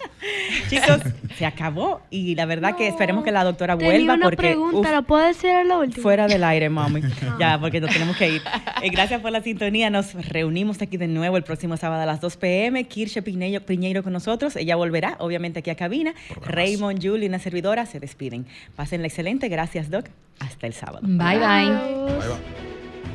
[0.70, 1.00] Chicos,
[1.38, 4.78] se acabó y la verdad que esperemos que la doctora Tenía vuelva una porque pregunta,
[4.78, 6.04] uf, ¿la puedo decir a la última?
[6.04, 7.02] fuera del aire, mami.
[7.40, 8.42] Ya, porque nos tenemos que ir.
[8.82, 9.90] Eh, gracias por la sintonía.
[9.90, 12.84] Nos reunimos aquí de nuevo el próximo sábado a las 2 pm.
[12.86, 14.56] Kirsche Piñeiro, Piñeiro con nosotros.
[14.56, 16.14] Ella volverá, obviamente, aquí a cabina.
[16.42, 18.46] Raymond, Julie y una servidora se despiden.
[18.76, 19.50] Pásenla excelente.
[19.50, 20.06] Gracias, Doc.
[20.40, 21.02] Hasta el sábado.
[21.04, 21.46] Bye, bye.
[21.46, 22.38] Ahí va.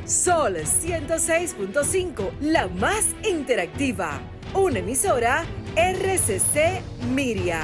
[0.05, 4.19] Sol 106.5, la más interactiva.
[4.53, 5.43] Una emisora
[5.75, 6.81] RCC
[7.13, 7.61] Miria.